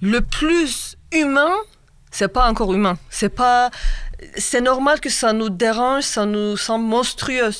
le 0.00 0.20
plus 0.20 0.96
humain 1.12 1.52
c'est 2.16 2.28
pas 2.28 2.48
encore 2.48 2.72
humain. 2.72 2.96
C'est 3.10 3.28
pas, 3.28 3.70
c'est 4.36 4.60
normal 4.60 5.00
que 5.00 5.10
ça 5.10 5.32
nous 5.32 5.50
dérange, 5.50 6.04
ça 6.04 6.26
nous 6.26 6.56
semble 6.56 6.86
monstrueux. 6.86 7.50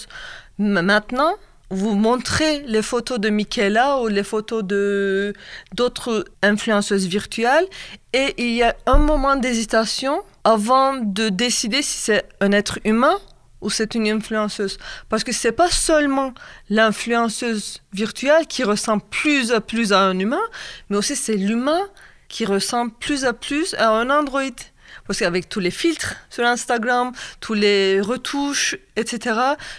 Maintenant, 0.59 1.35
vous 1.71 1.95
montrez 1.95 2.61
les 2.63 2.83
photos 2.83 3.19
de 3.19 3.29
Michaela 3.29 4.01
ou 4.01 4.07
les 4.09 4.23
photos 4.23 4.63
de 4.63 5.35
d'autres 5.75 6.25
influenceuses 6.43 7.07
virtuelles 7.07 7.67
et 8.13 8.35
il 8.39 8.55
y 8.55 8.63
a 8.63 8.77
un 8.87 8.99
moment 8.99 9.37
d'hésitation 9.37 10.23
avant 10.45 10.95
de 10.95 11.29
décider 11.29 11.83
si 11.83 11.99
c'est 11.99 12.25
un 12.41 12.53
être 12.53 12.79
humain 12.85 13.19
ou 13.61 13.71
c'est 13.71 13.97
une 13.97 14.07
influenceuse. 14.07 14.79
Parce 15.09 15.25
que 15.25 15.33
c'est 15.33 15.53
pas 15.53 15.71
seulement 15.71 16.33
l'influenceuse 16.71 17.83
virtuelle 17.93 18.47
qui 18.47 18.63
ressemble 18.63 19.03
plus 19.11 19.51
à 19.51 19.61
plus 19.61 19.93
à 19.93 20.01
un 20.01 20.19
humain, 20.19 20.47
mais 20.89 20.97
aussi 20.97 21.17
c'est 21.17 21.37
l'humain 21.37 21.81
qui 22.29 22.45
ressemble 22.45 22.93
plus 22.93 23.25
à 23.25 23.33
plus 23.33 23.75
à 23.75 23.91
un 23.91 24.09
Android. 24.11 24.43
Parce 25.07 25.21
qu'avec 25.21 25.49
tous 25.49 25.61
les 25.61 25.71
filtres 25.71 26.17
sur 26.31 26.45
Instagram, 26.45 27.13
tous 27.41 27.55
les 27.55 28.01
retouches, 28.01 28.77
etc., 28.97 29.39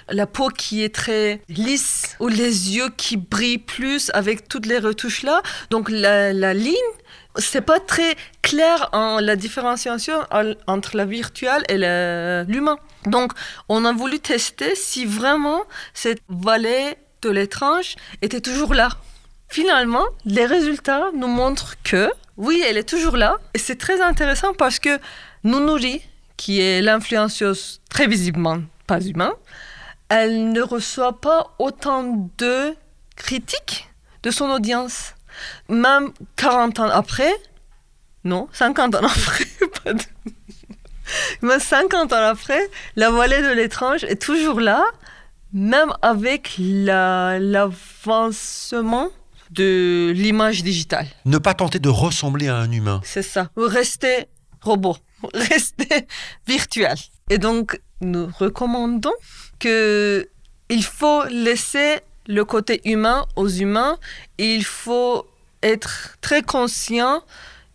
la 0.10 0.28
peau 0.28 0.50
qui 0.50 0.84
est 0.84 0.94
très 0.94 1.42
lisse 1.50 2.16
ou 2.20 2.28
les 2.28 2.76
yeux 2.76 2.90
qui 2.96 3.18
brillent 3.18 3.58
plus 3.58 4.12
avec 4.14 4.48
toutes 4.48 4.66
les 4.66 4.80
retouches 4.80 5.24
là, 5.24 5.42
donc 5.70 5.90
la, 5.90 6.34
la 6.34 6.54
ligne, 6.54 6.76
c'est 7.38 7.62
pas 7.62 7.80
très 7.80 8.16
clair 8.42 8.90
en 8.94 9.20
la 9.20 9.36
différenciation 9.36 10.20
entre 10.68 10.98
la 10.98 11.06
virtuelle 11.06 11.64
et 11.70 11.78
l'humain. 12.48 12.78
Donc, 13.06 13.34
on 13.70 13.86
a 13.86 13.94
voulu 13.94 14.20
tester 14.20 14.76
si 14.76 15.06
vraiment 15.06 15.64
cette 15.94 16.22
vallée 16.30 16.96
de 17.22 17.30
l'étrange 17.30 17.96
était 18.22 18.42
toujours 18.42 18.74
là. 18.74 18.90
Finalement, 19.50 20.06
les 20.26 20.46
résultats 20.46 21.06
nous 21.14 21.28
montrent 21.28 21.76
que 21.84 22.10
oui, 22.38 22.64
elle 22.68 22.78
est 22.78 22.88
toujours 22.88 23.18
là. 23.18 23.38
Et 23.54 23.58
c'est 23.58 23.76
très 23.76 24.00
intéressant 24.02 24.54
parce 24.54 24.80
que 24.80 25.00
Nunuri, 25.44 26.02
qui 26.38 26.62
est 26.62 26.82
l'influenceuse 26.82 27.82
très 27.90 28.08
visiblement 28.08 28.60
pas 28.86 29.02
humain, 29.02 29.34
elle 30.10 30.52
ne 30.52 30.62
reçoit 30.62 31.20
pas 31.20 31.56
autant 31.60 32.32
de 32.38 32.76
critiques 33.16 33.90
de 34.24 34.32
son 34.32 34.50
audience. 34.50 35.14
Même 35.68 36.12
40 36.38 36.80
ans 36.80 36.90
après, 36.90 37.34
non, 38.24 38.48
50 38.54 38.96
ans 38.96 39.00
après, 39.04 39.46
pas 39.84 39.94
de... 39.94 40.02
Même 41.42 41.60
50 41.60 42.14
ans 42.14 42.28
après, 42.28 42.70
la 42.96 43.12
vallée 43.12 43.42
de 43.42 43.50
l'étrange 43.50 44.04
est 44.04 44.22
toujours 44.22 44.60
là, 44.60 44.84
même 45.54 45.94
avec 46.02 46.56
l'avancement 46.60 47.50
de 49.58 50.14
l'image 50.16 50.64
digitale. 50.64 51.08
Ne 51.26 51.40
pas 51.40 51.54
tenter 51.54 51.80
de 51.80 51.90
ressembler 51.90 52.48
à 52.48 52.58
un 52.58 52.72
humain. 52.72 53.02
C'est 53.04 53.24
ça. 53.24 53.50
Rester 53.58 54.28
robot, 54.62 54.98
rester 55.34 56.08
virtuel. 56.48 56.96
Et 57.30 57.38
donc, 57.38 57.80
nous 58.02 58.30
recommandons 58.40 59.14
que 59.60 60.30
il 60.70 60.84
faut 60.84 61.24
laisser 61.26 62.00
le 62.28 62.46
côté 62.46 62.82
humain 62.86 63.26
aux 63.36 63.50
humains. 63.50 63.98
Il 64.38 64.64
faut 64.64 65.26
être 65.64 66.18
très 66.22 66.42
conscient 66.42 67.24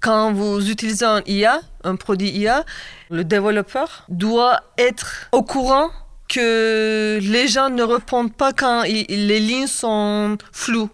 quand 0.00 0.32
vous 0.32 0.70
utilisez 0.70 1.04
un 1.04 1.22
IA, 1.26 1.60
un 1.84 1.96
produit 1.96 2.30
IA, 2.30 2.64
le 3.10 3.24
développeur 3.24 4.04
doit 4.08 4.60
être 4.76 5.28
au 5.32 5.42
courant 5.42 5.90
que 6.28 7.20
les 7.22 7.46
gens 7.46 7.70
ne 7.70 7.82
répondent 7.82 8.34
pas 8.34 8.52
quand 8.52 8.82
les 8.82 9.40
lignes 9.40 9.66
sont 9.68 10.36
floues. 10.50 10.90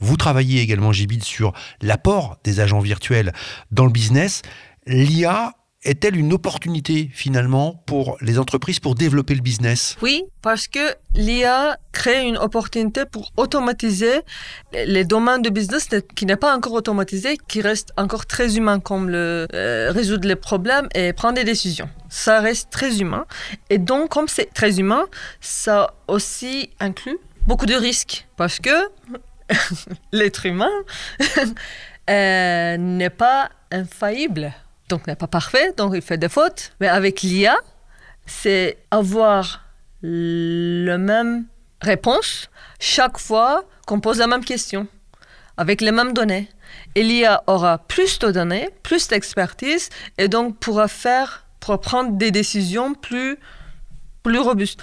Vous 0.00 0.16
travaillez 0.16 0.60
également, 0.60 0.92
Gibid, 0.92 1.24
sur 1.24 1.52
l'apport 1.82 2.38
des 2.44 2.60
agents 2.60 2.80
virtuels 2.80 3.32
dans 3.70 3.84
le 3.84 3.92
business. 3.92 4.42
L'IA 4.86 5.52
est-elle 5.84 6.16
une 6.16 6.32
opportunité 6.32 7.08
finalement 7.12 7.82
pour 7.86 8.18
les 8.20 8.38
entreprises 8.38 8.80
pour 8.80 8.94
développer 8.94 9.34
le 9.34 9.40
business? 9.40 9.96
Oui, 10.02 10.24
parce 10.42 10.66
que 10.66 10.94
l'IA 11.14 11.78
crée 11.92 12.26
une 12.26 12.36
opportunité 12.36 13.04
pour 13.04 13.30
automatiser 13.36 14.20
les 14.72 15.04
domaines 15.04 15.42
de 15.42 15.50
business 15.50 15.88
qui 16.14 16.26
n'est 16.26 16.36
pas 16.36 16.56
encore 16.56 16.72
automatisé, 16.72 17.38
qui 17.48 17.60
reste 17.60 17.92
encore 17.96 18.26
très 18.26 18.56
humain 18.56 18.80
comme 18.80 19.10
euh, 19.10 19.46
résoudre 19.90 20.26
les 20.26 20.36
problèmes 20.36 20.88
et 20.94 21.12
prendre 21.12 21.36
des 21.36 21.44
décisions. 21.44 21.88
Ça 22.08 22.40
reste 22.40 22.70
très 22.70 23.00
humain. 23.00 23.24
Et 23.70 23.78
donc, 23.78 24.10
comme 24.10 24.28
c'est 24.28 24.52
très 24.52 24.80
humain, 24.80 25.04
ça 25.40 25.94
aussi 26.08 26.70
inclut 26.80 27.18
beaucoup 27.46 27.66
de 27.66 27.74
risques 27.74 28.26
parce 28.36 28.58
que 28.58 28.70
l'être 30.12 30.46
humain 30.46 30.70
euh, 32.10 32.76
n'est 32.76 33.10
pas 33.10 33.50
infaillible, 33.70 34.52
donc 34.88 35.06
n'est 35.06 35.16
pas 35.16 35.26
parfait, 35.26 35.72
donc 35.76 35.92
il 35.94 36.02
fait 36.02 36.18
des 36.18 36.28
fautes. 36.28 36.72
Mais 36.80 36.88
avec 36.88 37.22
l'IA, 37.22 37.56
c'est 38.26 38.78
avoir 38.90 39.64
la 40.02 40.98
même 40.98 41.46
réponse 41.80 42.50
chaque 42.78 43.18
fois 43.18 43.64
qu'on 43.86 44.00
pose 44.00 44.18
la 44.18 44.26
même 44.26 44.44
question, 44.44 44.86
avec 45.56 45.80
les 45.80 45.92
mêmes 45.92 46.12
données. 46.12 46.48
Et 46.94 47.02
l'IA 47.02 47.42
aura 47.46 47.78
plus 47.78 48.18
de 48.18 48.30
données, 48.30 48.68
plus 48.82 49.08
d'expertise, 49.08 49.88
et 50.18 50.28
donc 50.28 50.58
pourra 50.58 50.88
faire, 50.88 51.46
pourra 51.60 51.80
prendre 51.80 52.12
des 52.16 52.30
décisions 52.30 52.94
plus 52.94 53.38
plus 54.22 54.38
robuste. 54.38 54.80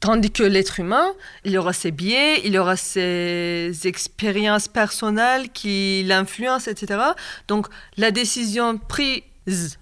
Tandis 0.00 0.30
que 0.30 0.42
l'être 0.42 0.80
humain, 0.80 1.12
il 1.44 1.56
aura 1.58 1.72
ses 1.72 1.90
biais, 1.90 2.40
il 2.44 2.56
aura 2.58 2.76
ses 2.76 3.72
expériences 3.84 4.68
personnelles 4.68 5.50
qui 5.50 6.02
l'influencent, 6.04 6.70
etc. 6.70 7.00
Donc 7.48 7.66
la 7.96 8.10
décision 8.10 8.78
prise 8.78 9.22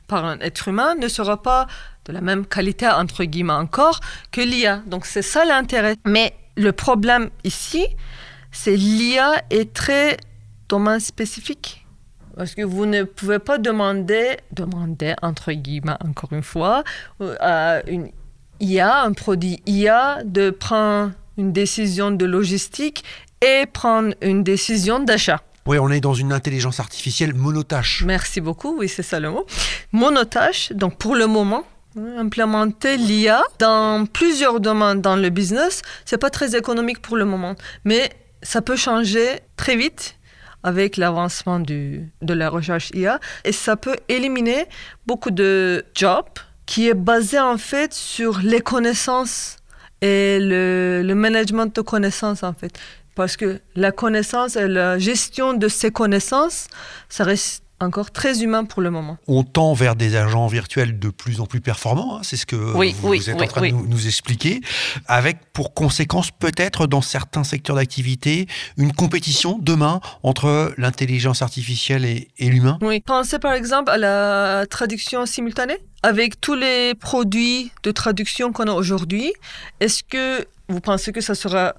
par 0.09 0.25
un 0.25 0.39
être 0.41 0.69
humain 0.69 0.95
ne 0.95 1.09
sera 1.09 1.43
pas 1.43 1.67
de 2.05 2.13
la 2.13 2.21
même 2.21 2.45
qualité, 2.47 2.87
entre 2.87 3.25
guillemets 3.25 3.55
encore, 3.55 4.01
que 4.31 4.41
l'IA. 4.41 4.83
Donc 4.87 5.07
c'est 5.07 5.23
ça 5.23 5.45
l'intérêt. 5.45 5.97
Mais 6.05 6.35
le 6.57 6.73
problème 6.73 7.31
ici, 7.45 7.87
c'est 8.53 8.77
l'IA 8.77 9.43
est 9.51 9.73
très 9.73 10.17
domaine 10.69 11.01
spécifique. 11.01 11.87
Parce 12.37 12.55
que 12.55 12.63
vous 12.63 12.85
ne 12.85 13.05
pouvez 13.05 13.39
pas 13.39 13.59
demander, 13.59 14.37
demander 14.51 15.15
entre 15.23 15.53
guillemets 15.53 15.97
encore 16.05 16.33
une 16.33 16.43
fois, 16.43 16.83
à 17.41 17.81
une 17.87 18.11
IA, 18.61 19.03
un 19.03 19.13
produit 19.13 19.63
IA, 19.67 20.19
de 20.25 20.51
prendre 20.51 21.13
une 21.37 21.53
décision 21.53 22.11
de 22.11 22.25
logistique 22.25 23.05
et 23.41 23.67
prendre 23.67 24.15
une 24.23 24.43
décision 24.43 25.01
d'achat. 25.01 25.43
Oui, 25.67 25.79
on 25.79 25.91
est 25.91 26.01
dans 26.01 26.15
une 26.15 26.33
intelligence 26.33 26.79
artificielle 26.79 27.35
monotâche. 27.35 28.03
Merci 28.05 28.41
beaucoup, 28.41 28.77
oui, 28.79 28.89
c'est 28.89 29.03
ça 29.03 29.19
le 29.19 29.31
mot. 29.31 29.47
Monotâche, 29.93 30.73
donc 30.73 30.99
pour 30.99 31.15
le 31.15 31.27
moment, 31.27 31.65
implémenter 31.97 32.97
l'IA 32.97 33.43
dans 33.59 34.07
plusieurs 34.07 34.61
domaines 34.61 35.01
dans 35.01 35.17
le 35.17 35.31
business, 35.31 35.83
c'est 36.05 36.19
pas 36.19 36.31
très 36.31 36.55
économique 36.57 37.01
pour 37.01 37.17
le 37.17 37.25
moment, 37.25 37.55
mais 37.85 38.11
ça 38.43 38.61
peut 38.61 38.77
changer 38.77 39.41
très 39.57 39.77
vite 39.77 40.17
avec 40.63 40.97
l'avancement 40.97 41.61
de 41.61 42.03
la 42.21 42.49
recherche 42.49 42.91
IA 42.95 43.21
et 43.45 43.53
ça 43.53 43.77
peut 43.77 43.97
éliminer 44.09 44.67
beaucoup 45.07 45.31
de 45.31 45.85
jobs 45.95 46.25
qui 46.67 46.89
est 46.89 46.95
basé 46.95 47.39
en 47.39 47.59
fait 47.59 47.93
sur 47.93 48.39
les 48.41 48.61
connaissances 48.61 49.57
et 50.01 50.39
le, 50.41 51.13
management 51.15 51.75
de 51.75 51.81
connaissances 51.81 52.43
en 52.43 52.55
fait. 52.55 52.79
Parce 53.15 53.37
que 53.37 53.61
la 53.77 53.93
connaissance 53.93 54.57
et 54.57 54.67
la 54.67 54.99
gestion 54.99 55.55
de 55.55 55.69
ces 55.69 55.91
connaissances, 55.91 56.69
ça 57.09 57.25
reste 57.25 57.64
encore 57.81 58.11
très 58.11 58.43
humain 58.43 58.65
pour 58.65 58.83
le 58.83 58.91
moment. 58.91 59.19
On 59.27 59.43
tend 59.43 59.75
vers 59.75 59.97
des 59.97 60.17
agents 60.17 60.47
virtuels 60.47 60.99
de 60.99 61.09
plus 61.11 61.41
en 61.41 61.47
plus 61.47 61.61
performants, 61.61 62.19
hein, 62.19 62.21
c'est 62.23 62.37
ce 62.37 62.47
que 62.47 62.57
oui, 62.77 62.95
vous, 63.01 63.11
oui, 63.11 63.19
êtes 63.27 63.37
oui, 63.37 63.45
en 63.45 63.47
train 63.47 63.61
de 63.63 63.69
nous, 63.69 63.87
nous 63.87 64.07
expliquer, 64.07 64.61
avec 65.07 65.39
pour 65.53 65.75
conséquence 65.75 66.31
peut-être 66.31 66.87
dans 66.87 67.03
certains 67.03 67.45
secteurs 67.45 67.77
d'activité 67.77 68.47
une 68.77 68.93
compétition 68.93 69.59
demain 69.61 70.01
entre 70.23 70.75
l'intelligence 70.79 71.43
artificielle 71.43 72.05
et, 72.05 72.29
et 72.39 72.49
l'humain. 72.49 72.79
Oui, 72.83 73.01
pensez 73.01 73.39
par 73.39 73.53
exemple 73.53 73.91
à 73.91 73.99
la 73.99 74.67
traduction 74.67 75.27
simultanée. 75.27 75.79
Avec 76.03 76.41
tous 76.41 76.55
les 76.55 76.95
produits 76.95 77.73
de 77.83 77.91
traduction 77.91 78.53
qu'on 78.53 78.69
a 78.69 78.73
aujourd'hui, 78.73 79.33
est-ce 79.81 80.03
que 80.03 80.47
vous 80.69 80.81
pensez 80.81 81.13
que 81.13 81.21
ça 81.21 81.35
sera 81.35 81.75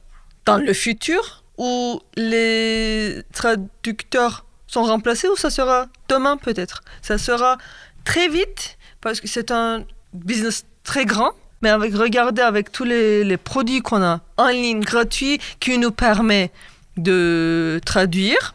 dans 0.45 0.57
le 0.57 0.73
futur 0.73 1.43
où 1.57 2.01
les 2.15 3.21
traducteurs 3.33 4.45
sont 4.67 4.83
remplacés 4.83 5.27
ou 5.27 5.35
ça 5.35 5.49
sera 5.49 5.87
demain 6.09 6.37
peut-être? 6.37 6.81
Ça 7.01 7.17
sera 7.17 7.57
très 8.03 8.27
vite 8.27 8.77
parce 9.01 9.19
que 9.21 9.27
c'est 9.27 9.51
un 9.51 9.83
business 10.13 10.65
très 10.83 11.05
grand. 11.05 11.31
Mais 11.61 11.69
avec 11.69 11.95
regardez 11.95 12.41
avec 12.41 12.71
tous 12.71 12.83
les, 12.83 13.37
produits 13.37 13.81
qu'on 13.81 14.03
a 14.03 14.21
en 14.37 14.47
ligne 14.49 14.81
gratuits 14.81 15.39
qui 15.59 15.77
nous 15.77 15.91
permet 15.91 16.51
de 16.97 17.79
traduire, 17.85 18.53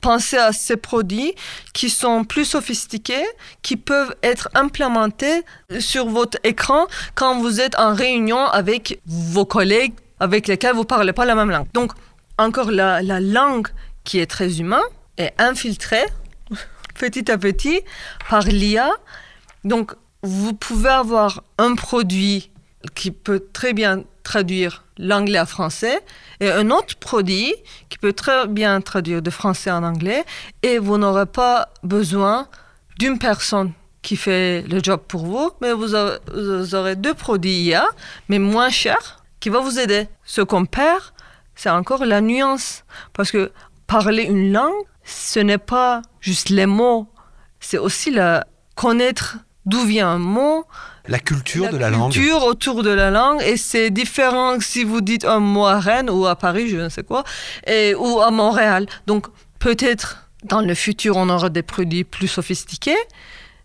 pensez 0.00 0.38
à 0.38 0.52
ces 0.52 0.76
produits 0.76 1.34
qui 1.74 1.90
sont 1.90 2.24
plus 2.24 2.44
sophistiqués, 2.44 3.26
qui 3.62 3.76
peuvent 3.76 4.14
être 4.22 4.48
implémentés 4.54 5.42
sur 5.80 6.06
votre 6.06 6.38
écran 6.44 6.86
quand 7.14 7.40
vous 7.40 7.60
êtes 7.60 7.78
en 7.78 7.94
réunion 7.94 8.44
avec 8.46 9.00
vos 9.06 9.44
collègues 9.44 9.94
avec 10.20 10.46
lesquels 10.48 10.72
vous 10.72 10.80
ne 10.80 10.84
parlez 10.84 11.12
pas 11.12 11.24
la 11.24 11.34
même 11.34 11.50
langue. 11.50 11.66
Donc, 11.74 11.92
encore 12.38 12.70
la, 12.70 13.02
la 13.02 13.20
langue 13.20 13.68
qui 14.04 14.18
est 14.18 14.26
très 14.26 14.60
humaine 14.60 14.80
est 15.18 15.34
infiltrée 15.38 16.06
petit 16.94 17.30
à 17.30 17.38
petit 17.38 17.80
par 18.28 18.42
l'IA. 18.42 18.90
Donc, 19.64 19.92
vous 20.22 20.54
pouvez 20.54 20.90
avoir 20.90 21.42
un 21.58 21.74
produit 21.74 22.50
qui 22.94 23.10
peut 23.10 23.44
très 23.52 23.72
bien 23.72 24.04
traduire 24.22 24.84
l'anglais 24.98 25.38
à 25.38 25.46
français 25.46 26.00
et 26.40 26.50
un 26.50 26.70
autre 26.70 26.96
produit 26.96 27.54
qui 27.88 27.98
peut 27.98 28.12
très 28.12 28.46
bien 28.46 28.80
traduire 28.80 29.22
de 29.22 29.30
français 29.30 29.70
en 29.70 29.82
anglais 29.82 30.24
et 30.62 30.78
vous 30.78 30.98
n'aurez 30.98 31.26
pas 31.26 31.68
besoin 31.82 32.48
d'une 32.98 33.18
personne 33.18 33.72
qui 34.02 34.16
fait 34.16 34.62
le 34.62 34.80
job 34.82 35.00
pour 35.08 35.26
vous, 35.26 35.50
mais 35.60 35.72
vous 35.72 35.94
aurez, 35.94 36.96
deux 36.96 37.14
produits 37.14 37.62
IA, 37.64 37.86
mais 38.28 38.38
moins 38.38 38.70
chers, 38.70 39.24
qui 39.40 39.48
vont 39.48 39.62
vous 39.62 39.80
aider. 39.80 40.06
Ce 40.24 40.40
qu'on 40.40 40.64
perd, 40.64 41.02
c'est 41.56 41.70
encore 41.70 42.04
la 42.04 42.20
nuance. 42.20 42.84
Parce 43.12 43.32
que 43.32 43.50
parler 43.88 44.22
une 44.22 44.52
langue, 44.52 44.84
ce 45.06 45.40
n'est 45.40 45.58
pas 45.58 46.02
juste 46.20 46.50
les 46.50 46.66
mots, 46.66 47.08
c'est 47.60 47.78
aussi 47.78 48.10
la, 48.10 48.44
connaître 48.76 49.38
d'où 49.64 49.84
vient 49.84 50.08
un 50.08 50.18
mot, 50.18 50.64
La 51.08 51.18
culture 51.18 51.64
la 51.64 51.70
de 51.72 51.76
la 51.78 51.90
langue. 51.90 52.12
culture 52.12 52.44
autour 52.44 52.84
de 52.84 52.90
la 52.90 53.10
langue 53.10 53.42
et 53.42 53.56
c'est 53.56 53.90
différent 53.90 54.60
si 54.60 54.84
vous 54.84 55.00
dites 55.00 55.24
un 55.24 55.40
mot 55.40 55.66
à 55.66 55.80
Rennes 55.80 56.10
ou 56.10 56.26
à 56.26 56.36
Paris, 56.36 56.68
je 56.68 56.76
ne 56.76 56.88
sais 56.88 57.02
quoi, 57.02 57.24
et, 57.66 57.94
ou 57.96 58.20
à 58.20 58.30
Montréal. 58.30 58.86
Donc 59.06 59.26
peut-être 59.58 60.28
dans 60.44 60.60
le 60.60 60.74
futur 60.74 61.16
on 61.16 61.28
aura 61.28 61.48
des 61.48 61.62
produits 61.62 62.04
plus 62.04 62.28
sophistiqués, 62.28 62.96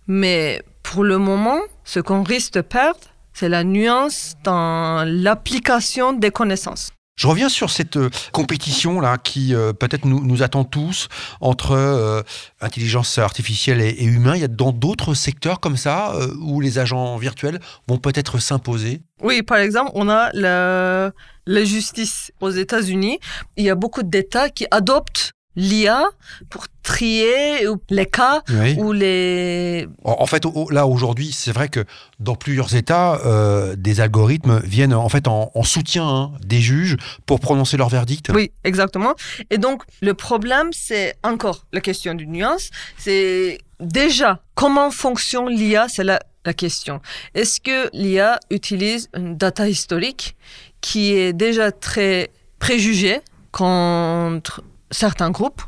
mais 0.08 0.64
pour 0.82 1.04
le 1.04 1.20
moment, 1.20 1.60
ce 1.84 2.00
qu'on 2.00 2.24
risque 2.24 2.54
de 2.54 2.62
perdre, 2.62 3.00
c'est 3.34 3.50
la 3.50 3.64
nuance 3.64 4.36
dans 4.44 5.04
l'application 5.08 6.14
des 6.14 6.32
connaissances. 6.32 6.92
Je 7.22 7.28
reviens 7.28 7.50
sur 7.50 7.70
cette 7.70 7.98
euh, 7.98 8.10
compétition 8.32 9.00
là 9.00 9.20
qui 9.20 9.54
euh, 9.54 9.74
peut-être 9.74 10.06
nous, 10.06 10.42
attend 10.42 10.64
tous 10.64 11.08
entre 11.40 11.74
euh, 11.74 12.24
intelligence 12.62 13.20
artificielle 13.20 13.80
et, 13.80 14.04
humain. 14.04 14.34
Il 14.34 14.42
y 14.42 14.44
a 14.44 14.48
dans 14.48 14.72
d'autres 14.72 15.14
secteurs 15.14 15.60
comme 15.60 15.78
ça 15.78 16.16
où 16.40 16.62
les 16.62 16.80
agents 16.80 17.18
virtuels 17.18 17.60
vont 17.88 18.00
peut-être 18.00 18.40
s'imposer? 18.40 19.04
Oui, 19.22 19.44
par 19.44 19.60
exemple, 19.60 19.92
on 19.94 20.10
a 20.10 20.32
la 20.34 21.64
justice 21.64 22.32
aux 22.42 22.50
États-Unis. 22.50 23.20
Il 23.56 23.66
y 23.66 23.70
a 23.70 23.76
beaucoup 23.76 24.02
d'États 24.02 24.50
qui 24.50 24.66
adoptent 24.72 25.34
l'IA 25.56 26.04
pour 26.50 26.66
trier 26.84 27.68
les 27.90 28.06
cas 28.06 28.42
Oui. 28.50 28.76
ou 28.78 28.92
les... 28.94 29.88
En 30.04 30.26
fait, 30.26 30.44
là 30.72 30.88
aujourd'hui, 30.88 31.32
c'est 31.34 31.52
vrai 31.52 31.68
que 31.70 31.86
dans 32.20 32.36
plusieurs 32.36 32.76
États, 32.76 33.20
euh, 33.26 33.76
des 33.78 34.00
algorithmes 34.02 34.60
viennent 34.64 34.94
en 34.94 35.10
fait 35.10 35.28
en, 35.28 35.52
en 35.54 35.64
soutien 35.64 36.08
hein, 36.08 36.32
des 36.46 36.60
juges 36.62 36.98
pour 37.26 37.40
prononcer 37.40 37.78
leur 37.78 37.90
verdict. 37.90 38.32
Oui, 38.34 38.52
exactement. 38.64 39.14
Et 39.50 39.58
donc, 39.58 39.84
le 40.02 40.14
problème, 40.14 40.70
c'est 40.72 41.16
encore 41.24 41.66
la 41.74 41.82
question 41.82 42.14
du 42.14 42.28
nuance. 42.28 42.70
C'est 42.98 43.60
déjà 43.80 44.40
comment 44.56 44.90
fonctionne 44.92 45.50
l'IA, 45.50 45.88
c'est 45.90 46.04
la, 46.04 46.20
la 46.46 46.54
question. 46.54 47.02
Est-ce 47.36 47.60
que 47.62 47.90
l'IA 47.94 48.40
utilise 48.50 49.10
une 49.16 49.38
data 49.38 49.68
historique 49.68 50.36
qui 50.82 51.14
est 51.14 51.34
déjà 51.34 51.72
très 51.72 52.32
préjugée 52.60 53.20
contre 53.52 54.64
certains 54.92 55.32
groupes 55.32 55.62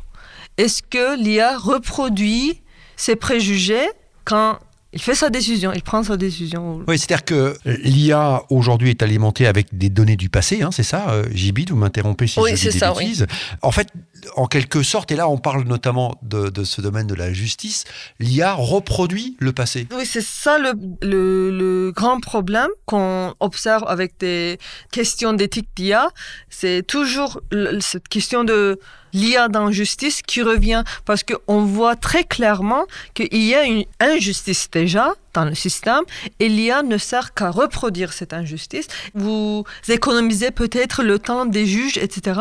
Est-ce 0.56 0.82
que 0.82 1.18
l'IA 1.18 1.58
reproduit 1.58 2.62
ces 2.96 3.16
préjugés 3.16 3.88
quand 4.24 4.58
il 4.94 5.02
fait 5.02 5.16
sa 5.16 5.28
décision, 5.28 5.72
il 5.74 5.82
prend 5.82 6.04
sa 6.04 6.16
décision 6.16 6.82
Oui, 6.86 6.98
c'est-à-dire 6.98 7.24
que 7.24 7.56
l'IA 7.64 8.44
aujourd'hui 8.48 8.90
est 8.90 9.02
alimentée 9.02 9.48
avec 9.48 9.76
des 9.76 9.88
données 9.88 10.14
du 10.16 10.30
passé, 10.30 10.62
hein, 10.62 10.70
c'est 10.70 10.84
ça, 10.84 11.10
euh, 11.10 11.24
vous 11.68 11.76
m'interrompez 11.76 12.28
si 12.28 12.38
Oui, 12.38 12.50
je 12.54 12.68
dis 12.68 12.74
des 12.74 12.78
ça, 12.78 12.94
oui. 12.94 13.18
En 13.62 13.72
fait, 13.72 13.88
en 14.36 14.46
quelque 14.46 14.84
sorte, 14.84 15.10
et 15.10 15.16
là 15.16 15.28
on 15.28 15.36
parle 15.36 15.64
notamment 15.64 16.14
de, 16.22 16.48
de 16.48 16.62
ce 16.62 16.80
domaine 16.80 17.08
de 17.08 17.14
la 17.16 17.32
justice, 17.32 17.84
l'IA 18.20 18.54
reproduit 18.54 19.36
le 19.40 19.52
passé. 19.52 19.88
Oui, 19.96 20.06
c'est 20.06 20.22
ça 20.24 20.58
le, 20.58 20.74
le, 21.02 21.50
le 21.50 21.90
grand 21.90 22.20
problème 22.20 22.68
qu'on 22.86 23.34
observe 23.40 23.82
avec 23.88 24.14
des 24.20 24.58
questions 24.92 25.32
d'éthique 25.32 25.70
d'IA. 25.74 26.08
C'est 26.50 26.86
toujours 26.86 27.40
cette 27.80 28.06
question 28.06 28.44
de 28.44 28.78
l'IA 29.14 29.48
dans 29.48 29.70
justice 29.72 30.20
qui 30.20 30.42
revient 30.42 30.84
parce 31.06 31.22
qu'on 31.22 31.62
voit 31.64 31.96
très 31.96 32.24
clairement 32.24 32.84
qu'il 33.14 33.42
y 33.42 33.54
a 33.54 33.64
une 33.64 33.84
injustice 34.00 34.68
déjà 34.70 35.14
dans 35.32 35.44
le 35.46 35.54
système 35.54 36.02
et 36.40 36.48
l'IA 36.48 36.82
ne 36.82 36.98
sert 36.98 37.32
qu'à 37.32 37.50
reproduire 37.50 38.12
cette 38.12 38.32
injustice. 38.34 38.86
Vous 39.14 39.64
économisez 39.88 40.50
peut-être 40.50 41.02
le 41.02 41.18
temps 41.18 41.46
des 41.46 41.64
juges, 41.66 41.96
etc. 41.96 42.38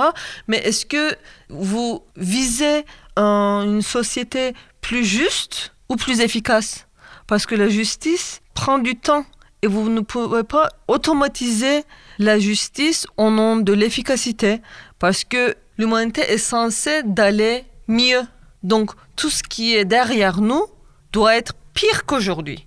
Mais 0.47 0.57
est-ce 0.57 0.85
que 0.85 1.15
vous 1.49 2.03
visez 2.17 2.83
un- 3.15 3.61
une 3.65 3.81
société 3.81 4.53
plus 4.81 5.05
juste 5.05 5.73
ou 5.89 5.95
plus 5.95 6.19
efficace? 6.19 6.87
Parce 7.27 7.45
que 7.45 7.55
la 7.55 7.69
justice 7.69 8.41
prend 8.53 8.79
du 8.79 8.95
temps 8.95 9.25
et 9.61 9.67
vous 9.67 9.89
ne 9.89 10.01
pouvez 10.01 10.43
pas 10.43 10.69
automatiser 10.87 11.83
la 12.19 12.37
justice 12.39 13.05
au 13.17 13.29
nom 13.31 13.57
de 13.57 13.73
l'efficacité 13.73 14.61
parce 14.99 15.23
que 15.23 15.55
l'humanité 15.77 16.21
est 16.21 16.37
censée 16.37 17.03
d'aller 17.03 17.65
mieux. 17.87 18.21
Donc 18.63 18.91
tout 19.15 19.29
ce 19.29 19.43
qui 19.43 19.75
est 19.75 19.85
derrière 19.85 20.41
nous 20.41 20.65
doit 21.11 21.35
être 21.35 21.53
pire 21.73 22.05
qu'aujourd'hui, 22.05 22.65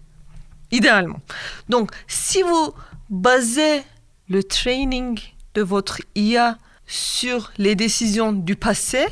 idéalement. 0.71 1.21
Donc 1.69 1.90
si 2.07 2.42
vous 2.42 2.73
basez 3.11 3.83
le 4.29 4.42
training 4.42 5.19
de 5.55 5.62
votre 5.62 6.01
IA 6.14 6.59
sur 6.87 7.53
les 7.59 7.75
décisions 7.75 8.33
du 8.33 8.57
passé, 8.57 9.07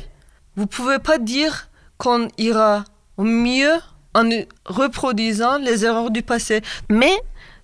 vous 0.55 0.67
pouvez 0.67 0.99
pas 0.99 1.17
dire 1.17 1.69
qu'on 1.97 2.27
ira 2.37 2.83
mieux 3.17 3.79
en 4.15 4.27
reproduisant 4.65 5.59
les 5.59 5.85
erreurs 5.85 6.09
du 6.09 6.23
passé. 6.23 6.61
Mais 6.89 7.15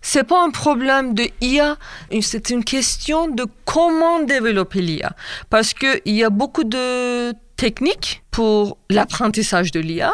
c'est 0.02 0.24
pas 0.24 0.44
un 0.44 0.52
problème 0.52 1.14
de 1.14 1.28
IA, 1.42 1.78
c'est 2.22 2.50
une 2.50 2.64
question 2.64 3.28
de 3.28 3.46
comment 3.66 4.22
développer 4.22 4.82
l'IA. 4.82 5.16
Parce 5.50 5.74
qu'il 5.74 6.02
y 6.06 6.24
a 6.24 6.30
beaucoup 6.30 6.64
de 6.64 7.34
techniques 7.56 8.24
pour 8.32 8.78
l'apprentissage 8.90 9.72
de 9.72 9.80
l'IA. 9.80 10.14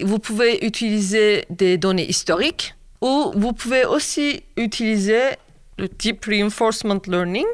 Vous 0.00 0.18
pouvez 0.18 0.64
utiliser 0.66 1.44
des 1.50 1.78
données 1.78 2.08
historiques 2.08 2.74
ou 3.00 3.32
vous 3.36 3.52
pouvez 3.52 3.84
aussi 3.84 4.42
utiliser 4.56 5.36
le 5.78 5.88
type 5.88 6.24
reinforcement 6.24 7.00
learning 7.06 7.46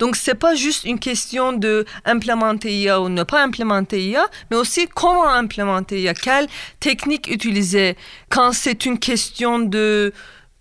donc, 0.00 0.16
c'est 0.16 0.34
pas 0.34 0.54
juste 0.56 0.82
une 0.84 0.98
question 0.98 1.52
de 1.52 1.84
implémenter 2.04 2.72
IA 2.80 3.00
ou 3.00 3.08
ne 3.08 3.22
pas 3.22 3.44
implémenter 3.44 4.02
IA, 4.08 4.26
mais 4.50 4.56
aussi 4.56 4.88
comment 4.92 5.28
implémenter 5.28 6.02
IA, 6.02 6.14
quelle 6.14 6.48
technique 6.80 7.28
utiliser 7.30 7.96
quand 8.30 8.50
c'est 8.52 8.84
une 8.86 8.98
question 8.98 9.58
de 9.60 10.12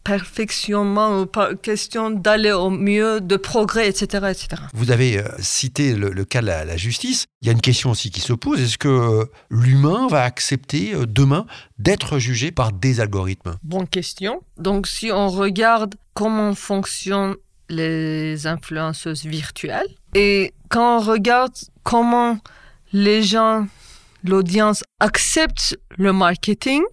perfectionnement 0.03 1.19
ou 1.21 1.25
par- 1.25 1.51
question 1.61 2.09
d'aller 2.09 2.51
au 2.51 2.69
mieux, 2.69 3.21
de 3.21 3.35
progrès, 3.35 3.87
etc., 3.89 4.05
etc. 4.31 4.61
Vous 4.73 4.91
avez 4.91 5.19
euh, 5.19 5.27
cité 5.39 5.93
le, 5.93 6.09
le 6.09 6.25
cas 6.25 6.41
de 6.41 6.47
la, 6.47 6.65
la 6.65 6.77
justice. 6.77 7.25
Il 7.41 7.47
y 7.47 7.49
a 7.49 7.53
une 7.53 7.61
question 7.61 7.91
aussi 7.91 8.09
qui 8.09 8.21
se 8.21 8.33
pose. 8.33 8.59
Est-ce 8.61 8.77
que 8.77 8.87
euh, 8.87 9.25
l'humain 9.49 10.07
va 10.09 10.23
accepter 10.23 10.93
euh, 10.95 11.05
demain 11.05 11.45
d'être 11.77 12.17
jugé 12.17 12.51
par 12.51 12.71
des 12.71 12.99
algorithmes? 13.01 13.57
Bonne 13.63 13.87
question. 13.87 14.41
Donc, 14.57 14.87
si 14.87 15.11
on 15.11 15.29
regarde 15.29 15.95
comment 16.13 16.55
fonctionnent 16.55 17.35
les 17.69 18.47
influenceuses 18.47 19.25
virtuelles 19.25 19.87
et 20.15 20.53
quand 20.69 20.97
on 20.97 20.99
regarde 21.01 21.53
comment 21.83 22.37
les 22.91 23.23
gens 23.23 23.67
l'audience 24.23 24.83
accepte 24.99 25.77
le 25.97 26.13
marketing. 26.13 26.83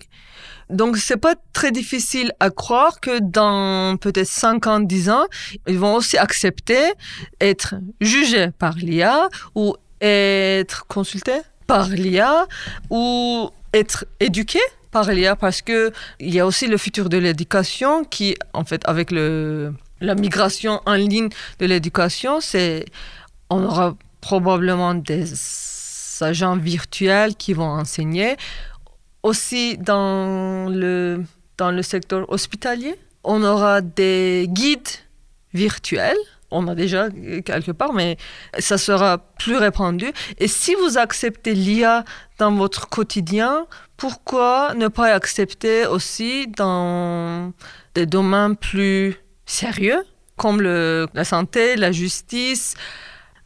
Donc, 0.68 0.96
c'est 0.96 1.16
pas 1.16 1.34
très 1.52 1.70
difficile 1.70 2.32
à 2.40 2.50
croire 2.50 3.00
que 3.00 3.20
dans 3.20 3.96
peut-être 3.96 4.28
5 4.28 4.66
ans, 4.66 4.80
10 4.80 5.10
ans, 5.10 5.26
ils 5.68 5.78
vont 5.78 5.94
aussi 5.94 6.18
accepter 6.18 6.92
être 7.40 7.76
jugés 8.00 8.50
par 8.58 8.74
l'IA 8.74 9.28
ou 9.54 9.76
être 10.00 10.86
consultés 10.86 11.40
par 11.66 11.88
l'IA 11.88 12.46
ou 12.90 13.50
être 13.72 14.06
éduqués 14.18 14.58
par 14.90 15.10
l'IA 15.10 15.36
parce 15.36 15.62
que 15.62 15.92
il 16.18 16.34
y 16.34 16.40
a 16.40 16.46
aussi 16.46 16.66
le 16.66 16.78
futur 16.78 17.08
de 17.08 17.18
l'éducation 17.18 18.04
qui, 18.04 18.36
en 18.52 18.64
fait, 18.64 18.82
avec 18.86 19.12
le, 19.12 19.72
la 20.00 20.14
migration 20.14 20.80
en 20.86 20.94
ligne 20.94 21.28
de 21.58 21.66
l'éducation, 21.66 22.40
c'est, 22.40 22.84
on 23.50 23.62
aura 23.64 23.96
probablement 24.20 24.94
des 24.94 25.24
agents 26.20 26.56
virtuels 26.56 27.34
qui 27.36 27.52
vont 27.52 27.68
enseigner. 27.68 28.36
Aussi 29.22 29.76
dans 29.78 30.68
le, 30.70 31.24
dans 31.58 31.70
le 31.70 31.82
secteur 31.82 32.30
hospitalier, 32.30 32.94
on 33.24 33.42
aura 33.42 33.80
des 33.80 34.46
guides 34.48 34.88
virtuels. 35.52 36.16
On 36.52 36.68
a 36.68 36.76
déjà 36.76 37.08
quelque 37.44 37.72
part, 37.72 37.92
mais 37.92 38.16
ça 38.60 38.78
sera 38.78 39.18
plus 39.18 39.56
répandu. 39.56 40.12
Et 40.38 40.46
si 40.46 40.76
vous 40.76 40.96
acceptez 40.96 41.54
l'IA 41.54 42.04
dans 42.38 42.52
votre 42.52 42.88
quotidien, 42.88 43.66
pourquoi 43.96 44.74
ne 44.74 44.86
pas 44.86 45.12
accepter 45.12 45.86
aussi 45.86 46.46
dans 46.46 47.52
des 47.94 48.06
domaines 48.06 48.56
plus 48.56 49.16
sérieux, 49.46 50.04
comme 50.36 50.60
la 50.60 51.24
santé, 51.24 51.76
la 51.76 51.92
justice 51.92 52.74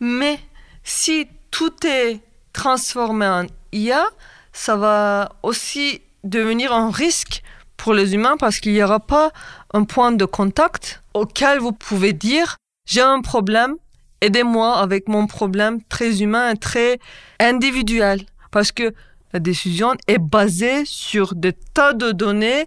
Mais 0.00 0.40
si 0.82 1.28
tout 1.50 1.86
est 1.86 2.20
transformé 2.52 3.26
en 3.26 3.46
IA, 3.72 4.04
ça 4.52 4.76
va 4.76 5.32
aussi 5.42 6.02
devenir 6.24 6.72
un 6.72 6.90
risque 6.90 7.42
pour 7.76 7.94
les 7.94 8.14
humains 8.14 8.36
parce 8.38 8.58
qu'il 8.58 8.72
n'y 8.72 8.82
aura 8.82 9.00
pas 9.00 9.30
un 9.72 9.84
point 9.84 10.12
de 10.12 10.24
contact 10.24 11.02
auquel 11.14 11.58
vous 11.60 11.72
pouvez 11.72 12.12
dire 12.12 12.56
j'ai 12.86 13.00
un 13.00 13.20
problème, 13.20 13.76
aidez-moi 14.20 14.76
avec 14.78 15.08
mon 15.08 15.26
problème 15.26 15.80
très 15.88 16.22
humain 16.22 16.50
et 16.50 16.56
très 16.56 16.98
individuel. 17.38 18.22
Parce 18.50 18.72
que 18.72 18.92
la 19.32 19.38
décision 19.38 19.94
est 20.08 20.18
basée 20.18 20.84
sur 20.84 21.36
des 21.36 21.52
tas 21.52 21.92
de 21.92 22.10
données 22.10 22.66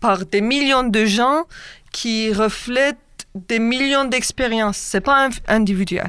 par 0.00 0.24
des 0.24 0.40
millions 0.40 0.84
de 0.84 1.04
gens 1.04 1.44
qui 1.92 2.32
reflètent 2.32 2.96
des 3.34 3.58
millions 3.58 4.04
d'expériences. 4.04 4.76
C'est 4.76 5.00
pas 5.00 5.28
individuel 5.46 6.08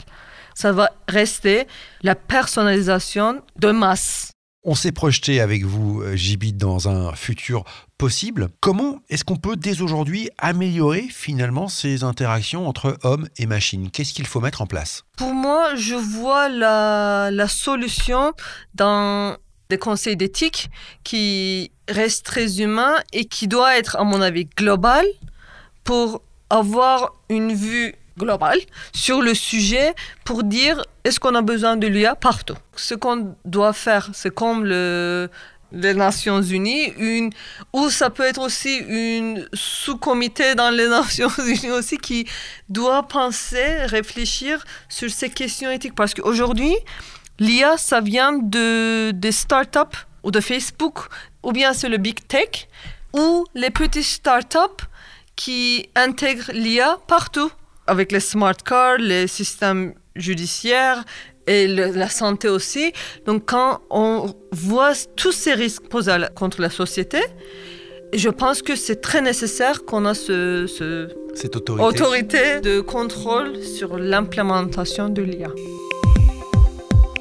ça 0.53 0.71
va 0.71 0.91
rester 1.07 1.67
la 2.01 2.15
personnalisation 2.15 3.41
de 3.57 3.71
masse. 3.71 4.31
On 4.65 4.75
s'est 4.75 4.93
projeté 4.93 5.41
avec 5.41 5.65
vous, 5.65 6.01
euh, 6.01 6.15
Jibi, 6.15 6.53
dans 6.53 6.87
un 6.87 7.13
futur 7.15 7.65
possible. 7.97 8.47
Comment 8.61 8.99
est-ce 9.09 9.25
qu'on 9.25 9.35
peut 9.35 9.57
dès 9.57 9.81
aujourd'hui 9.81 10.29
améliorer 10.37 11.05
finalement 11.09 11.67
ces 11.67 12.05
interactions 12.05 12.65
entre 12.65 12.97
hommes 13.03 13.27
et 13.37 13.45
machines? 13.45 13.91
Qu'est-ce 13.91 14.13
qu'il 14.13 14.25
faut 14.25 14.39
mettre 14.39 14.61
en 14.61 14.65
place? 14.65 15.03
Pour 15.17 15.33
moi, 15.33 15.75
je 15.75 15.95
vois 15.95 16.47
la, 16.47 17.29
la 17.29 17.47
solution 17.49 18.31
dans 18.73 19.35
des 19.69 19.77
conseils 19.77 20.15
d'éthique 20.15 20.69
qui 21.03 21.71
restent 21.89 22.25
très 22.25 22.61
humains 22.61 22.95
et 23.11 23.25
qui 23.25 23.49
doit 23.49 23.77
être, 23.77 23.97
à 23.97 24.05
mon 24.05 24.21
avis, 24.21 24.45
global 24.45 25.05
pour 25.83 26.21
avoir 26.49 27.13
une 27.29 27.53
vue 27.53 27.95
global 28.17 28.59
sur 28.93 29.21
le 29.21 29.33
sujet 29.33 29.93
pour 30.23 30.43
dire 30.43 30.83
est-ce 31.03 31.19
qu'on 31.19 31.35
a 31.35 31.41
besoin 31.41 31.77
de 31.77 31.87
l'IA 31.87 32.15
partout? 32.15 32.57
Ce 32.75 32.93
qu'on 32.93 33.35
doit 33.43 33.73
faire, 33.73 34.09
c'est 34.13 34.33
comme 34.33 34.63
le, 34.65 35.29
les 35.73 35.93
Nations 35.93 36.41
Unies, 36.41 36.93
une, 36.97 37.31
ou 37.73 37.89
ça 37.89 38.09
peut 38.09 38.23
être 38.23 38.41
aussi 38.41 38.77
une 38.77 39.47
sous-comité 39.53 40.55
dans 40.55 40.69
les 40.69 40.87
Nations 40.99 41.31
Unies 41.39 41.71
aussi 41.71 41.97
qui 41.97 42.27
doit 42.69 43.03
penser, 43.03 43.85
réfléchir 43.85 44.63
sur 44.87 45.09
ces 45.09 45.29
questions 45.29 45.71
éthiques. 45.71 45.95
Parce 45.95 46.13
qu'aujourd'hui, 46.13 46.75
l'IA, 47.39 47.77
ça 47.77 47.99
vient 47.99 48.33
de, 48.33 49.11
des 49.11 49.31
startups 49.31 49.97
ou 50.23 50.31
de 50.31 50.39
Facebook, 50.39 50.99
ou 51.41 51.51
bien 51.51 51.73
c'est 51.73 51.89
le 51.89 51.97
big 51.97 52.25
tech, 52.27 52.67
ou 53.13 53.45
les 53.53 53.69
petites 53.69 54.03
startups 54.03 54.85
qui 55.35 55.89
intègrent 55.95 56.51
l'IA 56.53 56.97
partout 57.07 57.51
avec 57.87 58.11
les 58.11 58.19
smart 58.19 58.55
cards, 58.55 58.97
les 58.97 59.27
systèmes 59.27 59.93
judiciaires 60.15 61.03
et 61.47 61.67
la 61.67 62.09
santé 62.09 62.47
aussi. 62.47 62.93
Donc 63.25 63.43
quand 63.45 63.81
on 63.89 64.33
voit 64.51 64.93
tous 65.15 65.31
ces 65.31 65.53
risques 65.53 65.87
posés 65.89 66.15
contre 66.35 66.61
la 66.61 66.69
société, 66.69 67.19
je 68.13 68.29
pense 68.29 68.61
que 68.61 68.75
c'est 68.75 69.01
très 69.01 69.21
nécessaire 69.21 69.85
qu'on 69.85 70.05
a 70.05 70.13
ce, 70.13 71.09
cette 71.33 71.55
autorité. 71.55 71.83
autorité 71.83 72.61
de 72.61 72.79
contrôle 72.79 73.61
sur 73.63 73.97
l'implémentation 73.97 75.09
de 75.09 75.21
l'IA. 75.23 75.49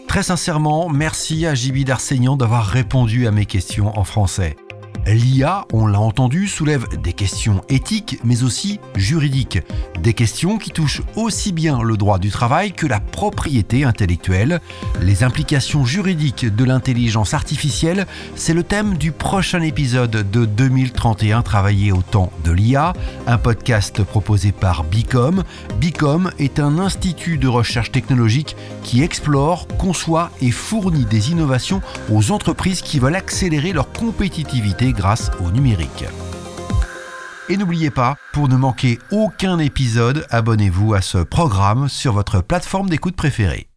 Très 0.06 0.22
sincèrement, 0.22 0.90
merci 0.90 1.46
à 1.46 1.54
Jibi 1.54 1.86
Darseignan 1.86 2.36
d'avoir 2.36 2.66
répondu 2.66 3.26
à 3.26 3.30
mes 3.30 3.46
questions 3.46 3.98
en 3.98 4.04
français. 4.04 4.56
L'IA, 5.06 5.66
on 5.72 5.86
l'a 5.86 6.00
entendu, 6.00 6.46
soulève 6.46 6.86
des 7.02 7.12
questions 7.12 7.62
éthiques 7.68 8.20
mais 8.24 8.44
aussi 8.44 8.78
juridiques. 8.94 9.58
Des 10.00 10.14
questions 10.14 10.58
qui 10.58 10.70
touchent 10.70 11.02
aussi 11.16 11.52
bien 11.52 11.82
le 11.82 11.96
droit 11.96 12.18
du 12.18 12.30
travail 12.30 12.72
que 12.72 12.86
la 12.86 13.00
propriété 13.00 13.84
intellectuelle. 13.84 14.60
Les 15.00 15.24
implications 15.24 15.84
juridiques 15.84 16.54
de 16.54 16.64
l'intelligence 16.64 17.34
artificielle, 17.34 18.06
c'est 18.36 18.54
le 18.54 18.62
thème 18.62 18.96
du 18.96 19.10
prochain 19.10 19.60
épisode 19.62 20.30
de 20.30 20.44
2031 20.44 21.42
Travailler 21.42 21.90
au 21.90 22.02
temps 22.02 22.32
de 22.44 22.52
l'IA, 22.52 22.92
un 23.26 23.38
podcast 23.38 24.04
proposé 24.04 24.52
par 24.52 24.84
Bicom. 24.84 25.42
Bicom 25.80 26.30
est 26.38 26.60
un 26.60 26.78
institut 26.78 27.38
de 27.38 27.48
recherche 27.48 27.90
technologique 27.90 28.56
qui 28.84 29.02
explore, 29.02 29.66
conçoit 29.78 30.30
et 30.40 30.52
fournit 30.52 31.04
des 31.04 31.32
innovations 31.32 31.82
aux 32.10 32.30
entreprises 32.30 32.82
qui 32.82 33.00
veulent 33.00 33.16
accélérer 33.16 33.72
leur 33.72 33.90
compétitivité 33.90 34.91
grâce 34.92 35.30
au 35.40 35.50
numérique. 35.50 36.04
Et 37.48 37.56
n'oubliez 37.56 37.90
pas, 37.90 38.16
pour 38.32 38.48
ne 38.48 38.56
manquer 38.56 38.98
aucun 39.10 39.58
épisode, 39.58 40.26
abonnez-vous 40.30 40.94
à 40.94 41.00
ce 41.00 41.18
programme 41.18 41.88
sur 41.88 42.12
votre 42.12 42.40
plateforme 42.40 42.88
d'écoute 42.88 43.16
préférée. 43.16 43.71